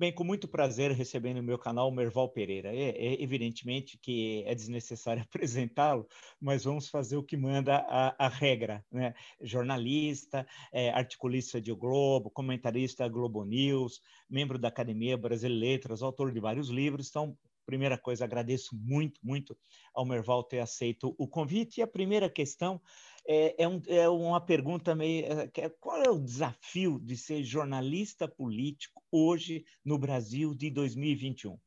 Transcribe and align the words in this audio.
Bem, 0.00 0.10
com 0.10 0.24
muito 0.24 0.48
prazer 0.48 0.92
recebendo 0.92 1.36
no 1.36 1.42
meu 1.42 1.58
canal 1.58 1.86
o 1.86 1.92
Merval 1.92 2.26
Pereira. 2.30 2.74
É, 2.74 2.88
é 2.88 3.22
evidentemente 3.22 3.98
que 3.98 4.42
é 4.46 4.54
desnecessário 4.54 5.20
apresentá-lo, 5.28 6.08
mas 6.40 6.64
vamos 6.64 6.88
fazer 6.88 7.18
o 7.18 7.22
que 7.22 7.36
manda 7.36 7.84
a, 7.86 8.14
a 8.24 8.26
regra, 8.26 8.82
né? 8.90 9.12
Jornalista, 9.42 10.46
é, 10.72 10.88
articulista 10.88 11.60
de 11.60 11.70
o 11.70 11.76
Globo, 11.76 12.30
comentarista 12.30 13.06
Globo 13.08 13.44
News, 13.44 14.00
membro 14.26 14.58
da 14.58 14.68
Academia 14.68 15.18
Brasileira 15.18 15.54
de 15.54 15.60
Letras, 15.60 16.00
autor 16.00 16.32
de 16.32 16.40
vários 16.40 16.70
livros. 16.70 17.10
Então, 17.10 17.36
primeira 17.66 17.98
coisa, 17.98 18.24
agradeço 18.24 18.74
muito, 18.74 19.20
muito 19.22 19.54
ao 19.94 20.06
Merval 20.06 20.42
ter 20.42 20.60
aceito 20.60 21.14
o 21.18 21.28
convite. 21.28 21.78
E 21.78 21.82
a 21.82 21.86
primeira 21.86 22.30
questão 22.30 22.80
é, 23.26 23.62
é, 23.62 23.68
um, 23.68 23.80
é 23.86 24.08
uma 24.08 24.40
pergunta 24.40 24.94
meio. 24.94 25.26
É, 25.26 25.68
qual 25.80 26.02
é 26.02 26.10
o 26.10 26.18
desafio 26.18 26.98
de 26.98 27.16
ser 27.16 27.42
jornalista 27.44 28.26
político 28.26 29.02
hoje 29.10 29.64
no 29.84 29.98
Brasil 29.98 30.54
de 30.54 30.70
2021? 30.70 31.58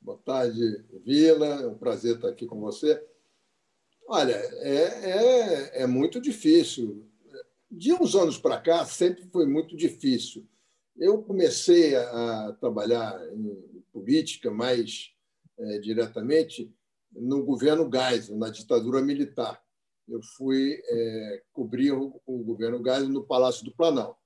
Boa 0.00 0.18
tarde, 0.18 0.84
Vila. 1.04 1.46
É 1.46 1.66
um 1.66 1.78
prazer 1.78 2.16
estar 2.16 2.28
aqui 2.28 2.46
com 2.46 2.60
você. 2.60 3.02
Olha, 4.08 4.34
é, 4.34 5.80
é, 5.80 5.82
é 5.82 5.86
muito 5.86 6.20
difícil. 6.20 7.08
De 7.70 7.92
uns 7.92 8.14
anos 8.14 8.36
para 8.36 8.60
cá, 8.60 8.84
sempre 8.84 9.24
foi 9.26 9.46
muito 9.46 9.76
difícil. 9.76 10.46
Eu 10.96 11.22
comecei 11.22 11.94
a 11.94 12.54
trabalhar 12.60 13.18
em 13.32 13.82
política 13.92 14.50
mais 14.50 15.12
é, 15.58 15.78
diretamente 15.78 16.70
no 17.12 17.44
governo 17.44 17.90
Geisel, 17.92 18.36
na 18.36 18.48
ditadura 18.50 19.00
militar. 19.00 19.62
Eu 20.08 20.20
fui 20.36 20.80
é, 20.84 21.42
cobrir 21.52 21.92
o, 21.92 22.20
o 22.26 22.38
governo 22.38 22.82
Geisel 22.82 23.08
no 23.08 23.24
Palácio 23.24 23.64
do 23.64 23.74
Planalto. 23.74 24.20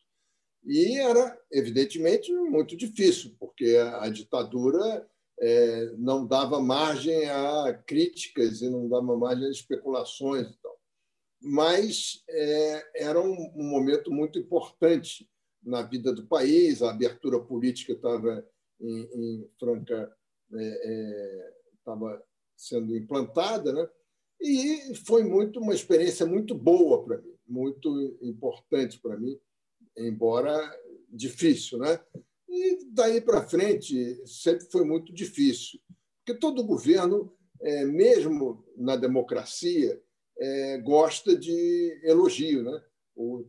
E 0.64 0.98
era, 0.98 1.38
evidentemente, 1.50 2.32
muito 2.32 2.76
difícil, 2.76 3.36
porque 3.38 3.76
a, 3.76 4.04
a 4.04 4.08
ditadura 4.08 5.08
é, 5.38 5.92
não 5.96 6.26
dava 6.26 6.60
margem 6.60 7.28
a 7.28 7.74
críticas 7.86 8.62
e 8.62 8.68
não 8.68 8.88
dava 8.88 9.16
margem 9.16 9.46
a 9.46 9.50
especulações. 9.50 10.48
E 10.48 10.58
tal. 10.60 10.76
Mas 11.40 12.24
é, 12.28 13.04
era 13.04 13.20
um, 13.20 13.52
um, 13.54 13.64
momento 13.70 14.10
muito 14.10 14.38
importante 14.38 15.28
na 15.62 15.82
vida 15.82 16.12
do 16.12 16.26
país, 16.26 16.82
a 16.82 16.90
abertura 16.90 17.40
política 17.40 17.92
estava 17.92 18.44
em, 18.80 19.08
em 19.14 19.50
franca. 19.58 20.16
estava 21.78 22.12
é, 22.14 22.20
é, 22.22 22.26
sendo 22.56 22.96
implantada, 22.96 23.72
né? 23.72 23.88
E 24.40 24.94
foi 25.06 25.24
muito 25.24 25.60
uma 25.60 25.74
experiência 25.74 26.26
muito 26.26 26.54
boa 26.54 27.04
para 27.04 27.18
mim, 27.18 27.34
muito 27.46 28.18
importante 28.22 28.98
para 28.98 29.16
mim, 29.16 29.38
embora 29.96 30.54
difícil, 31.08 31.78
né? 31.78 32.00
E 32.48 32.78
daí 32.90 33.20
para 33.20 33.46
frente 33.46 34.22
sempre 34.26 34.66
foi 34.70 34.84
muito 34.84 35.12
difícil, 35.12 35.80
porque 36.18 36.38
todo 36.38 36.64
governo, 36.64 37.32
é, 37.60 37.84
mesmo 37.84 38.64
na 38.76 38.96
democracia, 38.96 40.00
é, 40.38 40.78
gosta 40.78 41.36
de 41.36 42.00
elogio, 42.04 42.62
né? 42.62 42.82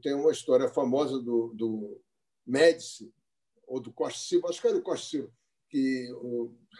Tem 0.02 0.14
uma 0.14 0.32
história 0.32 0.70
famosa 0.70 1.20
do, 1.20 1.54
do 1.54 2.02
Médici 2.46 3.14
ou 3.68 3.82
do 3.82 3.92
Costa 3.92 4.20
Silva, 4.20 4.48
acho 4.48 4.62
que 4.62 4.68
era 4.68 4.78
do 4.78 4.84
Costa 4.84 5.10
Silva, 5.10 5.32
que 5.70 6.08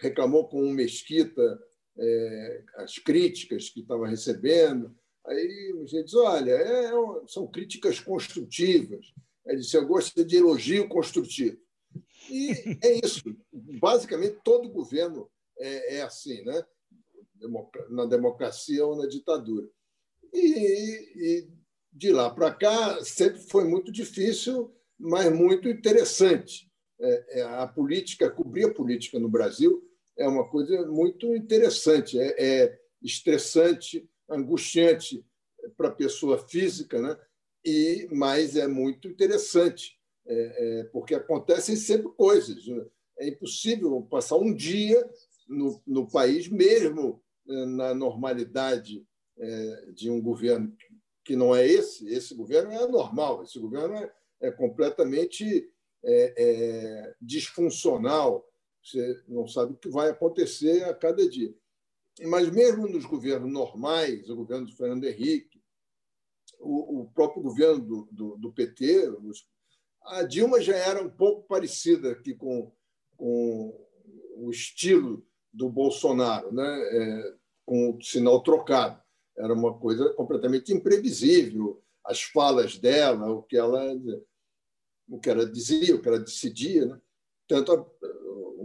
reclamou 0.00 0.48
com 0.48 0.62
um 0.62 0.72
Mesquita 0.72 1.60
é, 1.98 2.64
as 2.76 2.98
críticas 2.98 3.68
que 3.68 3.80
estava 3.80 4.06
recebendo. 4.06 4.94
Aí 5.26 5.72
gente 5.86 6.04
diz: 6.04 6.14
olha, 6.14 6.52
é, 6.52 6.86
é 6.86 6.92
são 7.26 7.46
críticas 7.46 8.00
construtivas. 8.00 9.06
Ele 9.46 9.58
disse: 9.58 9.76
eu 9.76 9.86
gosto 9.86 10.24
de 10.24 10.36
elogio 10.36 10.88
construtivo. 10.88 11.58
E 12.30 12.50
é 12.82 13.00
isso. 13.04 13.22
Basicamente, 13.52 14.38
todo 14.44 14.70
governo 14.70 15.28
é, 15.58 15.96
é 15.96 16.02
assim, 16.02 16.42
né? 16.44 16.62
na 17.88 18.04
democracia 18.04 18.84
ou 18.84 18.96
na 18.96 19.06
ditadura. 19.06 19.68
E, 20.32 21.12
e 21.16 21.48
de 21.92 22.10
lá 22.10 22.30
para 22.30 22.52
cá 22.52 23.02
sempre 23.04 23.40
foi 23.40 23.64
muito 23.64 23.92
difícil, 23.92 24.74
mas 24.98 25.32
muito 25.32 25.68
interessante. 25.68 26.68
É, 27.00 27.40
é, 27.40 27.42
a 27.42 27.66
política, 27.66 28.28
cobrir 28.28 28.64
a 28.64 28.74
política 28.74 29.20
no 29.20 29.28
Brasil 29.28 29.87
é 30.18 30.26
uma 30.26 30.48
coisa 30.48 30.86
muito 30.86 31.34
interessante, 31.34 32.18
é, 32.18 32.34
é 32.38 32.80
estressante, 33.00 34.08
angustiante 34.28 35.24
para 35.76 35.88
a 35.88 35.94
pessoa 35.94 36.38
física, 36.46 37.00
né? 37.00 37.16
e 37.64 38.08
mas 38.10 38.56
é 38.56 38.66
muito 38.66 39.08
interessante, 39.08 39.98
é, 40.26 40.80
é, 40.80 40.84
porque 40.84 41.14
acontecem 41.14 41.76
sempre 41.76 42.10
coisas. 42.12 42.66
Né? 42.66 42.84
É 43.20 43.28
impossível 43.28 44.02
passar 44.10 44.36
um 44.36 44.52
dia 44.52 45.08
no, 45.48 45.80
no 45.86 46.10
país, 46.10 46.48
mesmo 46.48 47.22
é, 47.48 47.64
na 47.66 47.94
normalidade 47.94 49.06
é, 49.38 49.92
de 49.92 50.10
um 50.10 50.20
governo 50.20 50.74
que 51.24 51.36
não 51.36 51.54
é 51.54 51.66
esse, 51.66 52.08
esse 52.08 52.34
governo 52.34 52.72
é 52.72 52.82
anormal, 52.82 53.42
esse 53.42 53.58
governo 53.58 53.94
é, 53.96 54.12
é 54.40 54.50
completamente 54.50 55.70
disfuncional, 57.20 58.47
você 58.88 59.22
não 59.28 59.46
sabe 59.46 59.72
o 59.72 59.76
que 59.76 59.88
vai 59.88 60.10
acontecer 60.10 60.84
a 60.84 60.94
cada 60.94 61.28
dia. 61.28 61.54
Mas 62.26 62.50
mesmo 62.50 62.88
nos 62.88 63.04
governos 63.04 63.50
normais, 63.50 64.28
o 64.28 64.36
governo 64.36 64.66
do 64.66 64.76
Fernando 64.76 65.04
Henrique, 65.04 65.62
o, 66.58 67.02
o 67.02 67.10
próprio 67.12 67.42
governo 67.42 67.80
do, 67.80 68.08
do, 68.10 68.36
do, 68.36 68.52
PT, 68.52 69.12
a 70.02 70.22
Dilma 70.24 70.60
já 70.60 70.76
era 70.76 71.02
um 71.02 71.10
pouco 71.10 71.46
parecida 71.46 72.12
aqui 72.12 72.34
com, 72.34 72.72
com 73.16 73.86
o 74.36 74.50
estilo 74.50 75.24
do 75.52 75.68
Bolsonaro, 75.68 76.52
né? 76.52 76.80
É, 76.92 77.38
com 77.64 77.90
o 77.90 78.02
sinal 78.02 78.42
trocado. 78.42 79.00
Era 79.36 79.52
uma 79.52 79.78
coisa 79.78 80.12
completamente 80.14 80.72
imprevisível. 80.72 81.82
As 82.02 82.22
falas 82.22 82.78
dela, 82.78 83.30
o 83.30 83.42
que 83.42 83.56
ela, 83.58 83.94
o 85.06 85.20
que 85.20 85.28
ela 85.28 85.44
dizia, 85.44 85.94
o 85.94 86.00
que 86.00 86.08
ela 86.08 86.18
decidia. 86.18 86.86
Né? 86.86 87.00
Tanto 87.46 87.86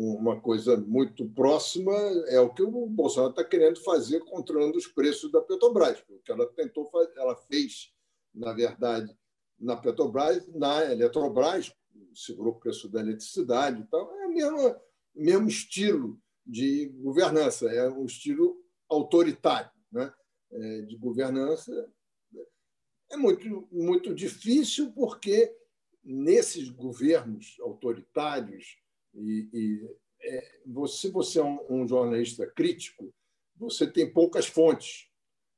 uma 0.04 0.40
coisa 0.40 0.78
muito 0.78 1.28
próxima 1.30 1.94
é 2.28 2.40
o 2.40 2.54
que 2.54 2.64
o 2.64 2.88
Bolsonaro 2.88 3.32
está 3.32 3.44
querendo 3.44 3.82
fazer 3.82 4.20
controlando 4.22 4.78
os 4.78 4.88
preços 4.88 5.32
da 5.32 5.42
Petrobras. 5.42 6.04
O 6.10 6.20
que 6.20 6.32
ela 6.32 6.48
tentou 6.48 6.90
fazer, 6.90 7.18
ela 7.18 7.36
fez, 7.36 7.94
na 8.34 8.54
verdade, 8.54 9.16
na 9.60 9.78
Petrobras, 9.78 10.48
na 10.54 10.92
Eletrobras, 10.92 11.74
segurou 12.14 12.54
o 12.54 12.60
preço 12.60 12.90
da 12.90 13.00
eletricidade 13.00 13.82
e 13.82 13.86
tal. 13.86 14.14
É 14.20 14.28
o 14.28 14.34
mesmo, 14.34 14.76
mesmo 15.16 15.48
estilo 15.48 16.20
de 16.46 16.88
governança, 17.02 17.72
é 17.72 17.90
um 17.90 18.06
estilo 18.06 18.62
autoritário 18.90 19.72
né? 19.92 20.12
É, 20.52 20.82
de 20.82 20.98
governança. 20.98 21.72
É 23.12 23.16
muito, 23.16 23.68
muito 23.72 24.14
difícil 24.14 24.92
porque 24.92 25.56
nesses 26.04 26.70
governos 26.70 27.56
autoritários 27.62 28.78
e, 29.14 29.50
e 29.54 29.98
é, 30.22 30.62
se 30.88 31.10
você 31.10 31.40
é 31.40 31.44
um, 31.44 31.60
um, 31.70 31.88
jornalista 31.88 32.48
crítico, 32.48 33.14
você 33.56 33.86
tem 33.86 34.12
poucas 34.12 34.46
fontes. 34.46 35.10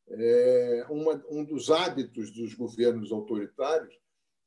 É, 0.07 0.85
uma, 0.89 1.23
um 1.29 1.43
dos 1.43 1.71
hábitos 1.71 2.31
dos 2.31 2.53
governos 2.53 3.11
autoritários 3.11 3.93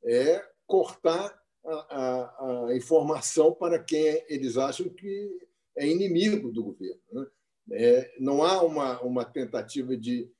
é 0.03 0.45
cortar 0.65 1.37
a, 1.65 1.73
a, 1.73 2.67
a, 2.67 2.75
informação 2.75 3.53
para 3.53 3.83
quem 3.83 4.23
eles 4.29 4.57
acham 4.57 4.87
que 4.89 5.47
é 5.75 5.87
inimigo 5.87 6.51
do 6.51 6.63
governo. 6.63 7.01
Né? 7.11 7.27
É, 7.71 8.15
não 8.19 8.43
há 8.43 8.61
uma, 8.63 9.01
uma 9.01 9.25
tentativa 9.25 9.95
de 9.97 10.31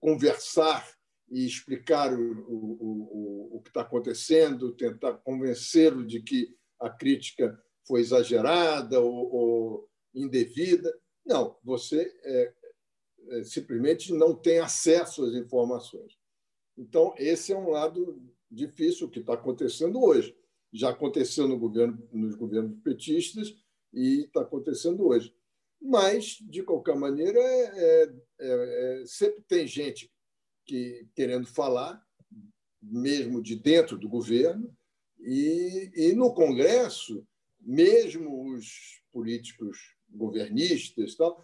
conversar 0.00 0.88
e 1.28 1.46
explicar 1.46 2.12
o, 2.12 2.32
o, 2.48 3.48
o, 3.52 3.56
o 3.56 3.62
que 3.62 3.70
está 3.70 3.82
acontecendo, 3.82 4.72
tentar 4.72 5.14
convencê-lo 5.14 6.06
de 6.06 6.20
que 6.20 6.54
a 6.78 6.90
crítica 6.90 7.58
foi 7.86 8.00
exagerada 8.00 9.00
ou, 9.00 9.34
ou 9.34 9.90
indevida. 10.14 10.92
Não, 11.24 11.56
você 11.62 12.12
é, 12.24 12.52
é, 13.28 13.44
simplesmente 13.44 14.12
não 14.12 14.34
tem 14.34 14.58
acesso 14.58 15.24
às 15.24 15.34
informações. 15.34 16.16
Então, 16.76 17.14
esse 17.18 17.52
é 17.52 17.56
um 17.56 17.70
lado 17.70 18.22
difícil 18.50 19.08
que 19.08 19.20
está 19.20 19.34
acontecendo 19.34 20.02
hoje. 20.02 20.36
Já 20.72 20.90
aconteceu 20.90 21.46
no 21.46 21.58
governo, 21.58 22.08
nos 22.12 22.34
governos 22.34 22.78
petistas 22.82 23.54
e 23.92 24.24
está 24.24 24.40
acontecendo 24.40 25.06
hoje. 25.06 25.34
Mas, 25.80 26.38
de 26.40 26.62
qualquer 26.62 26.96
maneira, 26.96 27.40
é, 27.40 28.02
é, 28.04 28.12
é, 28.40 29.06
sempre 29.06 29.42
tem 29.42 29.66
gente 29.66 30.10
que 30.64 31.06
querendo 31.14 31.46
falar, 31.46 32.00
mesmo 32.80 33.42
de 33.42 33.56
dentro 33.56 33.98
do 33.98 34.08
governo, 34.08 34.74
e, 35.18 35.90
e 35.94 36.12
no 36.14 36.32
Congresso 36.34 37.26
mesmo 37.64 38.54
os 38.54 39.02
políticos 39.12 39.78
governistas, 40.08 41.14
tal, 41.14 41.42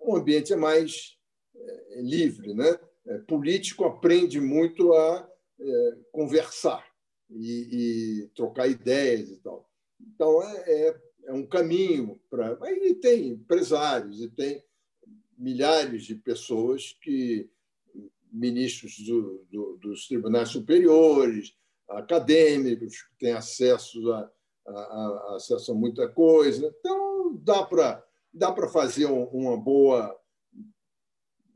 o 0.00 0.16
ambiente 0.16 0.52
é 0.52 0.56
mais 0.56 1.16
é, 1.54 2.00
livre. 2.00 2.54
Né? 2.54 2.78
É, 3.06 3.18
político 3.18 3.84
aprende 3.84 4.40
muito 4.40 4.92
a 4.92 5.30
é, 5.60 5.98
conversar 6.12 6.86
e, 7.30 8.22
e, 8.22 8.28
trocar 8.34 8.68
ideias 8.68 9.30
e 9.30 9.36
tal. 9.38 9.68
Então, 10.00 10.42
é, 10.42 10.88
é, 10.88 11.00
é 11.26 11.32
um 11.32 11.46
caminho 11.46 12.20
para. 12.30 12.58
E 12.70 12.94
tem 12.94 13.28
empresários, 13.28 14.20
e 14.20 14.28
tem 14.28 14.62
milhares 15.36 16.04
de 16.04 16.14
pessoas 16.14 16.96
que 17.02 17.48
ministros 18.30 18.98
do, 18.98 19.46
do, 19.50 19.76
dos 19.78 20.06
tribunais 20.06 20.50
superiores, 20.50 21.54
acadêmicos, 21.88 23.02
que 23.02 23.18
têm 23.18 23.32
acesso 23.32 24.12
a, 24.12 24.30
acesso 25.34 25.72
a 25.72 25.74
muita 25.74 26.08
coisa. 26.08 26.74
Então, 26.78 27.36
dá 27.42 27.64
para 27.64 28.04
dá 28.32 28.54
fazer 28.68 29.06
uma 29.06 29.56
boa 29.56 30.14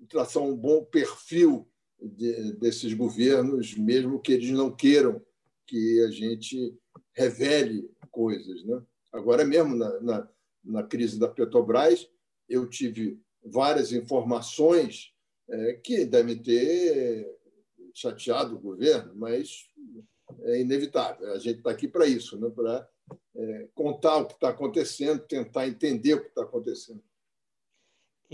traçar 0.08 0.42
um 0.42 0.56
bom 0.56 0.84
perfil 0.84 1.66
de, 2.00 2.52
desses 2.54 2.92
governos, 2.92 3.76
mesmo 3.76 4.20
que 4.20 4.32
eles 4.32 4.50
não 4.50 4.70
queiram 4.70 5.22
que 5.66 6.02
a 6.02 6.10
gente 6.10 6.76
revele 7.14 7.90
coisas. 8.10 8.64
Né? 8.64 8.82
Agora 9.12 9.44
mesmo, 9.44 9.74
na, 9.74 10.00
na, 10.00 10.28
na 10.62 10.82
crise 10.82 11.18
da 11.18 11.28
Petrobras, 11.28 12.08
eu 12.48 12.68
tive 12.68 13.18
várias 13.42 13.92
informações 13.92 15.12
é, 15.48 15.74
que 15.74 16.04
devem 16.04 16.40
ter 16.40 17.26
chateado 17.94 18.56
o 18.56 18.60
governo, 18.60 19.14
mas 19.14 19.68
é 20.42 20.60
inevitável. 20.60 21.32
A 21.32 21.38
gente 21.38 21.58
está 21.58 21.70
aqui 21.70 21.88
para 21.88 22.06
isso, 22.06 22.38
né? 22.38 22.50
para 22.50 22.88
contar 23.74 24.18
o 24.18 24.26
que 24.26 24.34
está 24.34 24.50
acontecendo, 24.50 25.20
tentar 25.20 25.66
entender 25.66 26.14
o 26.14 26.20
que 26.22 26.28
está 26.28 26.42
acontecendo. 26.42 27.02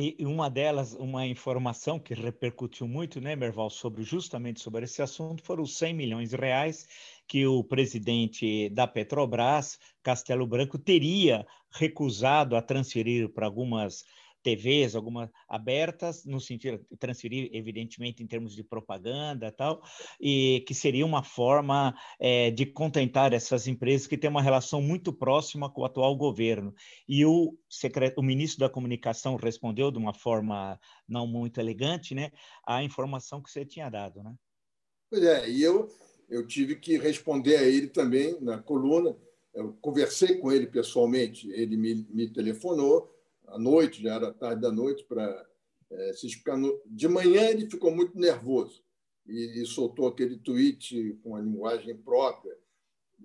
E 0.01 0.25
uma 0.25 0.49
delas, 0.49 0.95
uma 0.95 1.27
informação 1.27 1.99
que 1.99 2.15
repercutiu 2.15 2.87
muito, 2.87 3.21
né, 3.21 3.35
Merval, 3.35 3.69
sobre 3.69 4.05
justamente 4.05 4.61
sobre 4.61 4.85
esse 4.85 5.03
assunto, 5.03 5.43
foram 5.43 5.65
os 5.65 5.77
100 5.77 5.93
milhões 5.93 6.31
de 6.31 6.37
reais 6.37 6.87
que 7.27 7.45
o 7.45 7.65
presidente 7.65 8.69
da 8.69 8.87
Petrobras, 8.87 9.77
Castelo 10.01 10.47
Branco, 10.47 10.79
teria 10.79 11.45
recusado 11.69 12.55
a 12.55 12.63
transferir 12.63 13.29
para 13.31 13.47
algumas 13.47 14.05
TVs, 14.43 14.95
algumas 14.95 15.31
abertas, 15.49 16.25
no 16.25 16.41
sentido 16.41 16.79
de 16.91 16.97
transferir, 16.97 17.51
evidentemente, 17.53 18.23
em 18.23 18.27
termos 18.27 18.55
de 18.55 18.63
propaganda 18.63 19.53
tal, 19.53 19.83
e 20.21 20.65
que 20.67 20.75
seria 20.75 21.05
uma 21.05 21.23
forma 21.23 21.95
é, 22.21 22.51
de 22.51 22.67
contentar 22.67 23.33
essas 23.33 23.67
empresas 23.67 24.07
que 24.07 24.17
têm 24.17 24.31
uma 24.31 24.43
relação 24.43 24.81
muito 24.81 25.13
próxima 25.13 25.71
com 25.71 25.83
o 25.83 25.85
atual 25.85 26.17
governo. 26.17 26.75
E 27.09 27.25
o, 27.25 27.57
secret... 27.69 28.15
o 28.17 28.23
ministro 28.23 28.61
da 28.61 28.69
Comunicação 28.69 29.37
respondeu 29.37 29.91
de 29.91 29.99
uma 29.99 30.15
forma 30.15 30.79
não 31.09 31.27
muito 31.27 31.61
elegante, 31.61 32.15
né, 32.15 32.31
a 32.67 32.83
informação 32.83 33.43
que 33.43 33.51
você 33.51 33.65
tinha 33.65 33.89
dado, 33.89 34.23
né? 34.23 34.35
Pois 35.11 35.23
é, 35.23 35.49
e 35.49 35.63
eu, 35.63 35.89
eu 36.29 36.47
tive 36.47 36.77
que 36.77 36.99
responder 36.99 37.57
a 37.57 37.63
ele 37.63 37.89
também 37.89 38.39
na 38.41 38.59
coluna. 38.59 39.17
Eu 39.55 39.73
conversei 39.81 40.37
com 40.37 40.53
ele 40.53 40.67
pessoalmente, 40.67 41.51
ele 41.51 41.77
me, 41.77 42.07
me 42.11 42.29
telefonou, 42.29 43.18
à 43.49 43.59
noite, 43.59 44.03
já 44.03 44.15
era 44.15 44.33
tarde 44.33 44.63
da 44.63 44.73
noite, 44.73 45.05
para 45.05 45.47
é, 45.91 46.13
se 46.13 46.27
explicar. 46.27 46.59
De 46.87 47.09
manhã 47.09 47.49
ele 47.49 47.71
ficou 47.71 47.91
muito 47.91 48.19
nervoso 48.19 48.83
e, 49.27 49.63
e, 49.63 49.67
soltou 49.67 50.09
aquele 50.09 50.39
tweet 50.39 51.19
com 51.23 51.37
a 51.37 51.41
linguagem 51.41 51.97
própria. 51.97 52.57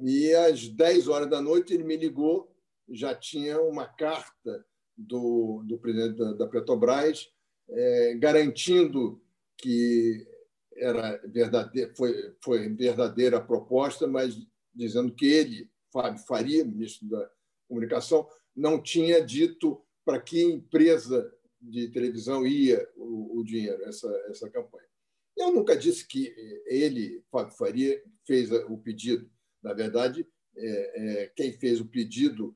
E 0.02 0.34
às 0.34 0.68
10 0.68 1.08
horas 1.08 1.30
da 1.30 1.42
noite 1.42 1.74
ele 1.74 1.84
me 1.84 1.96
ligou, 1.96 2.52
já 2.90 3.16
tinha 3.16 3.62
uma 3.62 3.86
carta 3.86 4.66
do, 4.98 5.64
do 5.66 5.78
presidente 5.78 6.18
da, 6.18 6.34
da 6.34 6.48
Petrobras 6.48 7.32
é, 7.70 8.16
garantindo 8.16 9.22
que 9.58 10.28
era 10.76 11.18
verdadeira, 11.26 11.94
foi, 11.96 12.36
foi 12.42 12.70
verdadeira 12.70 13.38
a 13.38 13.42
proposta, 13.42 14.08
mas 14.08 14.36
dizendo 14.74 15.14
que 15.14 15.26
ele, 15.26 15.70
Fábio 15.92 16.24
Faria, 16.26 16.66
ministro 16.66 17.08
da 17.08 17.30
Comunicação, 17.68 18.28
não 18.56 18.82
tinha 18.82 19.24
dito 19.24 19.82
para 20.06 20.20
que 20.20 20.42
empresa 20.44 21.32
de 21.62 21.88
televisão 21.90 22.46
ia 22.46 22.88
o, 22.96 23.40
o, 23.40 23.44
dinheiro, 23.44 23.84
essa, 23.86 24.10
essa 24.30 24.50
campanha. 24.50 24.88
Eu 25.36 25.52
nunca 25.52 25.76
disse 25.76 26.06
que 26.06 26.34
ele, 26.66 27.24
Fábio 27.32 27.56
Faria, 27.56 28.04
fez 28.26 28.52
o 28.52 28.78
pedido. 28.78 29.30
Na 29.62 29.74
verdade, 29.74 30.28
é, 30.56 31.22
é, 31.24 31.28
quem 31.36 31.54
fez 31.54 31.80
o 31.80 31.86
pedido 31.86 32.56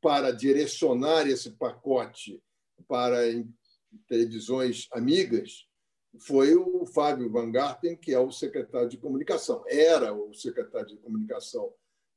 para 0.00 0.30
direcionar 0.32 1.28
esse 1.28 1.50
pacote 1.50 2.42
para 2.88 3.20
televisões 4.08 4.88
amigas 4.92 5.66
foi 6.18 6.54
o 6.54 6.86
Fábio 6.86 7.30
Van 7.30 7.50
Garten, 7.50 7.96
que 7.96 8.12
é 8.12 8.18
o 8.18 8.30
secretário 8.30 8.88
de 8.88 8.98
comunicação. 8.98 9.64
Era 9.66 10.12
o 10.12 10.32
secretário 10.34 10.88
de 10.88 10.96
comunicação 10.98 11.72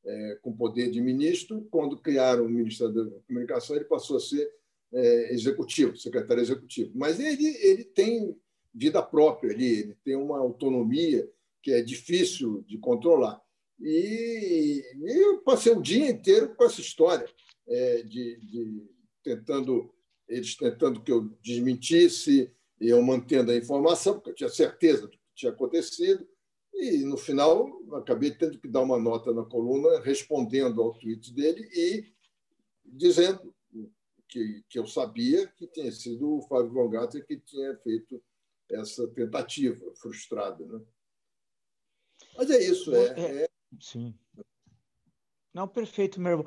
é, 0.07 0.39
com 0.41 0.55
poder 0.55 0.89
de 0.89 1.01
ministro. 1.01 1.67
Quando 1.69 1.97
criaram 1.97 2.45
o 2.45 2.49
Ministério 2.49 2.93
da 2.93 3.19
Comunicação, 3.27 3.75
ele 3.75 3.85
passou 3.85 4.17
a 4.17 4.19
ser 4.19 4.49
é, 4.93 5.33
executivo, 5.33 5.97
secretário 5.97 6.41
executivo. 6.41 6.91
Mas 6.95 7.19
ele, 7.19 7.45
ele 7.57 7.83
tem 7.83 8.35
vida 8.73 9.03
própria 9.03 9.53
ali, 9.53 9.79
ele 9.79 9.97
tem 10.03 10.15
uma 10.15 10.39
autonomia 10.39 11.29
que 11.61 11.71
é 11.71 11.81
difícil 11.81 12.63
de 12.67 12.77
controlar. 12.77 13.41
E, 13.79 14.81
e 14.95 15.23
eu 15.23 15.39
passei 15.41 15.71
o 15.73 15.81
dia 15.81 16.09
inteiro 16.09 16.55
com 16.55 16.63
essa 16.63 16.81
história, 16.81 17.27
é, 17.67 18.01
de, 18.03 18.39
de, 18.39 18.83
tentando 19.23 19.93
eles 20.27 20.55
tentando 20.55 21.01
que 21.01 21.11
eu 21.11 21.29
desmentisse, 21.41 22.51
eu 22.79 23.01
mantendo 23.01 23.51
a 23.51 23.55
informação, 23.55 24.15
porque 24.15 24.31
eu 24.31 24.35
tinha 24.35 24.49
certeza 24.49 25.03
do 25.03 25.09
que 25.09 25.19
tinha 25.33 25.51
acontecido. 25.51 26.27
E, 26.79 27.03
no 27.03 27.17
final, 27.17 27.67
acabei 27.95 28.31
tendo 28.31 28.59
que 28.59 28.67
dar 28.67 28.81
uma 28.81 28.99
nota 28.99 29.33
na 29.33 29.43
coluna 29.43 29.99
respondendo 30.01 30.81
ao 30.81 30.93
tweet 30.93 31.33
dele 31.33 31.67
e 31.73 32.13
dizendo 32.85 33.53
que, 34.27 34.63
que 34.69 34.77
eu 34.77 34.85
sabia 34.85 35.47
que 35.47 35.65
tinha 35.67 35.91
sido 35.91 36.37
o 36.37 36.41
Fábio 36.43 36.71
Von 36.71 36.89
Gatter 36.89 37.25
que 37.25 37.39
tinha 37.39 37.75
feito 37.77 38.21
essa 38.69 39.07
tentativa 39.07 39.83
frustrada. 39.95 40.65
Né? 40.65 40.81
Mas 42.37 42.49
é 42.51 42.59
isso. 42.59 42.93
É, 42.93 43.19
é, 43.19 43.43
é... 43.43 43.49
Sim. 43.79 44.13
Não, 45.53 45.67
perfeito, 45.67 46.21
meu 46.21 46.31
irmão. 46.33 46.45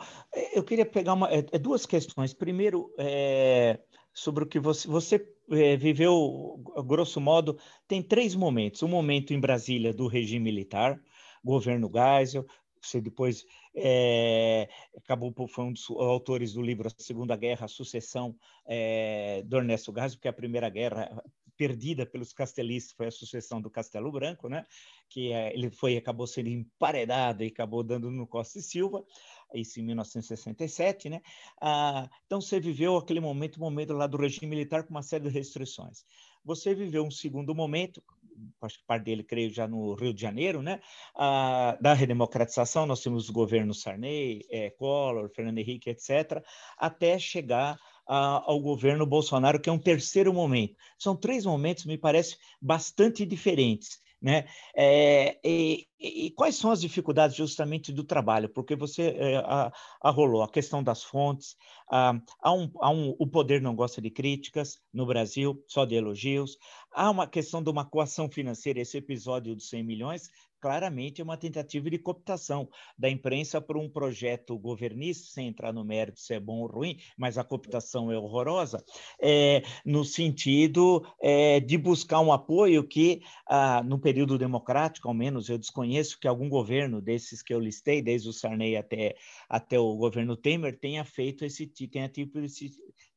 Eu 0.55 0.63
queria 0.63 0.87
pegar 0.87 1.15
uma, 1.15 1.29
é, 1.33 1.45
é 1.51 1.59
duas 1.59 1.85
questões. 1.85 2.33
Primeiro, 2.33 2.95
é, 2.97 3.81
sobre 4.13 4.45
o 4.45 4.47
que 4.47 4.61
você, 4.61 4.87
você 4.87 5.19
é, 5.51 5.77
viveu, 5.77 6.63
grosso 6.87 7.21
modo, 7.21 7.59
tem 7.87 8.03
três 8.03 8.35
momentos. 8.35 8.83
Um 8.83 8.89
momento 8.89 9.33
em 9.33 9.41
Brasília 9.41 9.93
do 9.93 10.07
regime 10.07 10.45
militar, 10.45 11.01
governo 11.45 11.91
Geisel, 11.93 12.47
você 12.83 13.01
depois 13.01 13.45
é, 13.75 14.69
acabou 14.97 15.35
foi 15.49 15.65
um 15.65 15.73
dos 15.73 15.91
autores 15.91 16.55
do 16.55 16.63
livro 16.63 16.89
A 16.89 17.03
Segunda 17.03 17.37
Guerra, 17.37 17.67
a 17.67 17.69
Sucessão 17.69 18.35
é, 18.67 19.43
do 19.45 19.59
Ernesto 19.59 19.93
Geisel, 19.93 20.17
porque 20.17 20.29
a 20.29 20.33
Primeira 20.33 20.69
Guerra 20.69 21.23
perdida 21.57 22.07
pelos 22.07 22.33
castelistas 22.33 22.97
foi 22.97 23.09
a 23.09 23.11
sucessão 23.11 23.61
do 23.61 23.69
Castelo 23.69 24.11
Branco, 24.11 24.49
né? 24.49 24.65
Que 25.11 25.31
é, 25.31 25.53
ele 25.53 25.69
foi 25.69 25.95
acabou 25.95 26.27
sendo 26.27 26.49
emparedado 26.49 27.45
e 27.45 27.49
acabou 27.49 27.83
dando 27.83 28.11
no 28.11 28.27
Costa 28.27 28.59
e 28.59 28.63
Silva 28.63 29.05
isso 29.59 29.81
em 29.81 29.83
1967, 29.83 31.09
né? 31.09 31.21
Ah, 31.61 32.09
então 32.27 32.41
você 32.41 32.61
viveu 32.61 32.97
aquele 32.97 33.21
momento, 33.21 33.59
momento 33.59 33.93
lá 33.93 34.07
do 34.07 34.17
regime 34.17 34.47
militar 34.49 34.85
com 34.85 34.91
uma 34.91 35.03
série 35.03 35.25
de 35.25 35.31
restrições. 35.31 36.05
Você 36.45 36.75
viveu 36.75 37.05
um 37.05 37.11
segundo 37.11 37.55
momento, 37.55 38.03
acho 38.63 38.79
que 38.79 38.85
parte 38.87 39.05
dele, 39.05 39.23
creio, 39.23 39.51
já 39.51 39.69
no 39.69 39.95
Rio 39.95 40.15
de 40.15 40.21
Janeiro, 40.21 40.63
né? 40.63 40.81
Ah, 41.15 41.77
da 41.81 41.93
redemocratização, 41.93 42.87
nós 42.87 43.03
temos 43.03 43.29
o 43.29 43.33
governo 43.33 43.75
Sarney, 43.75 44.43
é, 44.51 44.71
Collor, 44.71 45.31
Fernando 45.35 45.59
Henrique, 45.59 45.91
etc., 45.91 46.43
até 46.79 47.19
chegar 47.19 47.79
ao 48.13 48.59
governo 48.59 49.07
Bolsonaro, 49.07 49.61
que 49.61 49.69
é 49.69 49.73
um 49.73 49.79
terceiro 49.79 50.35
momento. 50.35 50.75
São 50.99 51.15
três 51.15 51.47
momentos, 51.47 51.85
me 51.85 51.97
parece, 51.97 52.37
bastante 52.61 53.25
diferentes. 53.25 54.01
Né? 54.23 54.45
É, 54.77 55.41
e, 55.43 55.87
e, 55.99 56.31
quais 56.33 56.55
são 56.55 56.71
as 56.71 56.83
dificuldades 56.83 57.35
justamente 57.35 57.91
do 57.91 58.05
trabalho? 58.05 58.51
Porque 58.51 58.77
você 58.77 59.15
é, 59.17 59.37
a, 59.39 59.73
arrolou 60.03 60.43
a 60.43 60.51
questão 60.51 60.83
das 60.83 61.03
fontes, 61.03 61.57
a, 61.91 62.13
há 62.43 62.53
um, 62.53 62.71
há 62.83 62.91
um, 62.91 63.17
o 63.19 63.27
poder 63.27 63.63
não 63.63 63.75
gosta 63.75 64.01
de 64.03 64.11
críticas 64.11 64.79
no 64.93 65.07
Brasil, 65.07 65.65
só 65.67 65.87
de 65.87 65.95
elogios, 65.95 66.59
há 66.93 67.11
uma 67.11 67.27
questão 67.27 67.63
de 67.63 67.71
uma 67.71 67.85
coação 67.85 68.31
financeira, 68.31 68.81
esse 68.81 68.99
episódio 68.99 69.55
dos 69.55 69.71
100 69.71 69.85
milhões, 69.85 70.29
claramente 70.61 71.21
é 71.21 71.25
uma 71.25 71.37
tentativa 71.37 71.89
de 71.91 71.99
cooptação 71.99 72.69
da 72.99 73.09
imprensa 73.09 73.61
por 73.61 73.77
um 73.77 73.89
projeto 73.89 74.59
governista, 74.59 75.27
sem 75.29 75.49
entrar 75.49 75.73
no 75.73 75.85
mérito 75.85 76.21
se 76.21 76.35
é 76.35 76.41
bom 76.41 76.61
ou 76.61 76.67
ruim, 76.67 76.99
mas 77.17 77.39
a 77.39 77.45
cooptação 77.45 78.13
é 78.13 78.19
horrorosa, 78.19 78.85
é, 79.21 79.63
no 79.85 80.05
sentido 80.05 81.05
é, 81.21 81.61
de 81.61 81.79
buscar 81.79 82.21
um 82.21 82.33
apoio 82.33 82.87
que, 82.87 83.23
ah, 83.49 83.83
no 83.83 83.99
período 83.99 84.39
democrático, 84.39 85.09
ao 85.09 85.15
menos 85.15 85.49
eu 85.49 85.59
desconheço 85.59 86.19
que 86.21 86.29
algum 86.29 86.49
governo 86.49 87.01
desses 87.01 87.43
que 87.43 87.55
eu 87.55 87.61
listei, 87.61 88.03
desde 88.03 88.29
o 88.29 88.33
Sarney 88.33 88.77
até, 88.77 89.15
até 89.49 89.79
o 89.79 89.97
governo 89.97 90.37
Temer, 90.37 90.79
tenha 90.79 91.05
feito 91.05 91.45
esse, 91.45 91.67
tenha 91.67 92.09
tipo 92.09 92.39
esse 92.39 92.71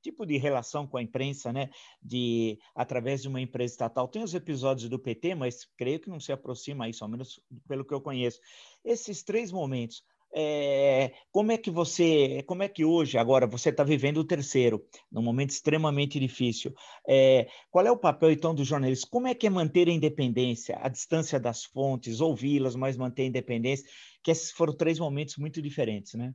tipo 0.03 0.25
de 0.25 0.37
relação 0.37 0.85
com 0.85 0.97
a 0.97 1.01
imprensa, 1.01 1.51
né, 1.53 1.69
de 2.01 2.59
através 2.75 3.21
de 3.23 3.27
uma 3.29 3.41
empresa 3.41 3.73
estatal. 3.73 4.07
Tem 4.07 4.21
os 4.23 4.33
episódios 4.35 4.89
do 4.89 4.99
PT, 4.99 5.35
mas 5.35 5.65
creio 5.77 5.99
que 5.99 6.09
não 6.09 6.19
se 6.19 6.31
aproxima 6.31 6.87
isso, 6.89 7.03
ao 7.03 7.09
menos 7.09 7.39
pelo 7.67 7.85
que 7.85 7.93
eu 7.93 8.01
conheço. 8.01 8.39
Esses 8.83 9.23
três 9.23 9.51
momentos, 9.51 10.03
É, 10.35 11.13
como 11.31 11.51
é 11.51 11.57
que 11.59 11.69
você, 11.69 12.41
como 12.47 12.63
é 12.63 12.67
que 12.67 12.83
hoje, 12.83 13.19
agora, 13.19 13.45
você 13.45 13.69
está 13.69 13.83
vivendo 13.83 14.17
o 14.17 14.23
terceiro, 14.25 14.83
num 15.11 15.21
momento 15.21 15.51
extremamente 15.51 16.19
difícil. 16.19 16.73
É, 17.07 17.47
qual 17.69 17.85
é 17.85 17.91
o 17.91 17.97
papel, 17.97 18.31
então, 18.31 18.55
do 18.55 18.63
jornalista? 18.63 19.07
Como 19.11 19.27
é 19.27 19.35
que 19.35 19.45
é 19.45 19.49
manter 19.51 19.87
a 19.87 19.91
independência, 19.91 20.75
a 20.81 20.89
distância 20.89 21.39
das 21.39 21.63
fontes, 21.65 22.19
ouvi-las, 22.19 22.75
mas 22.75 22.97
manter 22.97 23.23
a 23.23 23.25
independência? 23.27 23.85
Que 24.23 24.31
esses 24.31 24.51
foram 24.51 24.75
três 24.75 24.97
momentos 24.97 25.37
muito 25.37 25.61
diferentes, 25.61 26.15
né? 26.15 26.33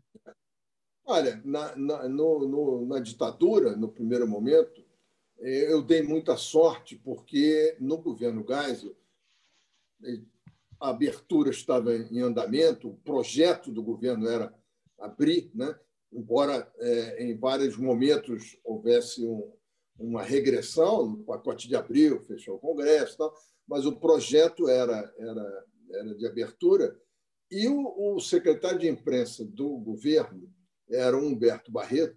Olha, 1.11 1.41
na, 1.43 1.75
na, 1.75 2.07
no, 2.07 2.47
no, 2.47 2.87
na 2.87 3.01
ditadura, 3.01 3.75
no 3.75 3.89
primeiro 3.89 4.29
momento, 4.29 4.85
é, 5.39 5.73
eu 5.73 5.81
dei 5.81 6.03
muita 6.03 6.37
sorte, 6.37 6.97
porque 6.97 7.75
no 7.81 7.97
governo 7.97 8.45
Geisel, 8.47 8.95
a 10.79 10.91
abertura 10.91 11.49
estava 11.49 11.97
em 11.97 12.21
andamento, 12.21 12.91
o 12.91 12.97
projeto 12.99 13.73
do 13.73 13.83
governo 13.83 14.29
era 14.29 14.55
abrir, 14.99 15.51
né? 15.55 15.75
embora 16.13 16.71
é, 16.77 17.25
em 17.25 17.35
vários 17.39 17.79
momentos 17.79 18.59
houvesse 18.63 19.25
um, 19.25 19.51
uma 19.99 20.23
regressão, 20.23 21.07
no 21.07 21.25
pacote 21.25 21.69
de 21.69 21.75
abril, 21.75 22.21
fechou 22.21 22.57
o 22.57 22.61
Congresso, 22.61 23.17
tal, 23.17 23.33
mas 23.67 23.87
o 23.87 23.97
projeto 23.97 24.69
era, 24.69 25.11
era, 25.17 25.67
era 25.91 26.15
de 26.15 26.27
abertura. 26.27 27.01
E 27.51 27.67
o, 27.67 28.15
o 28.15 28.21
secretário 28.21 28.79
de 28.79 28.89
imprensa 28.89 29.43
do 29.43 29.71
governo 29.79 30.53
era 30.91 31.17
o 31.17 31.27
Humberto 31.27 31.71
Barreto, 31.71 32.17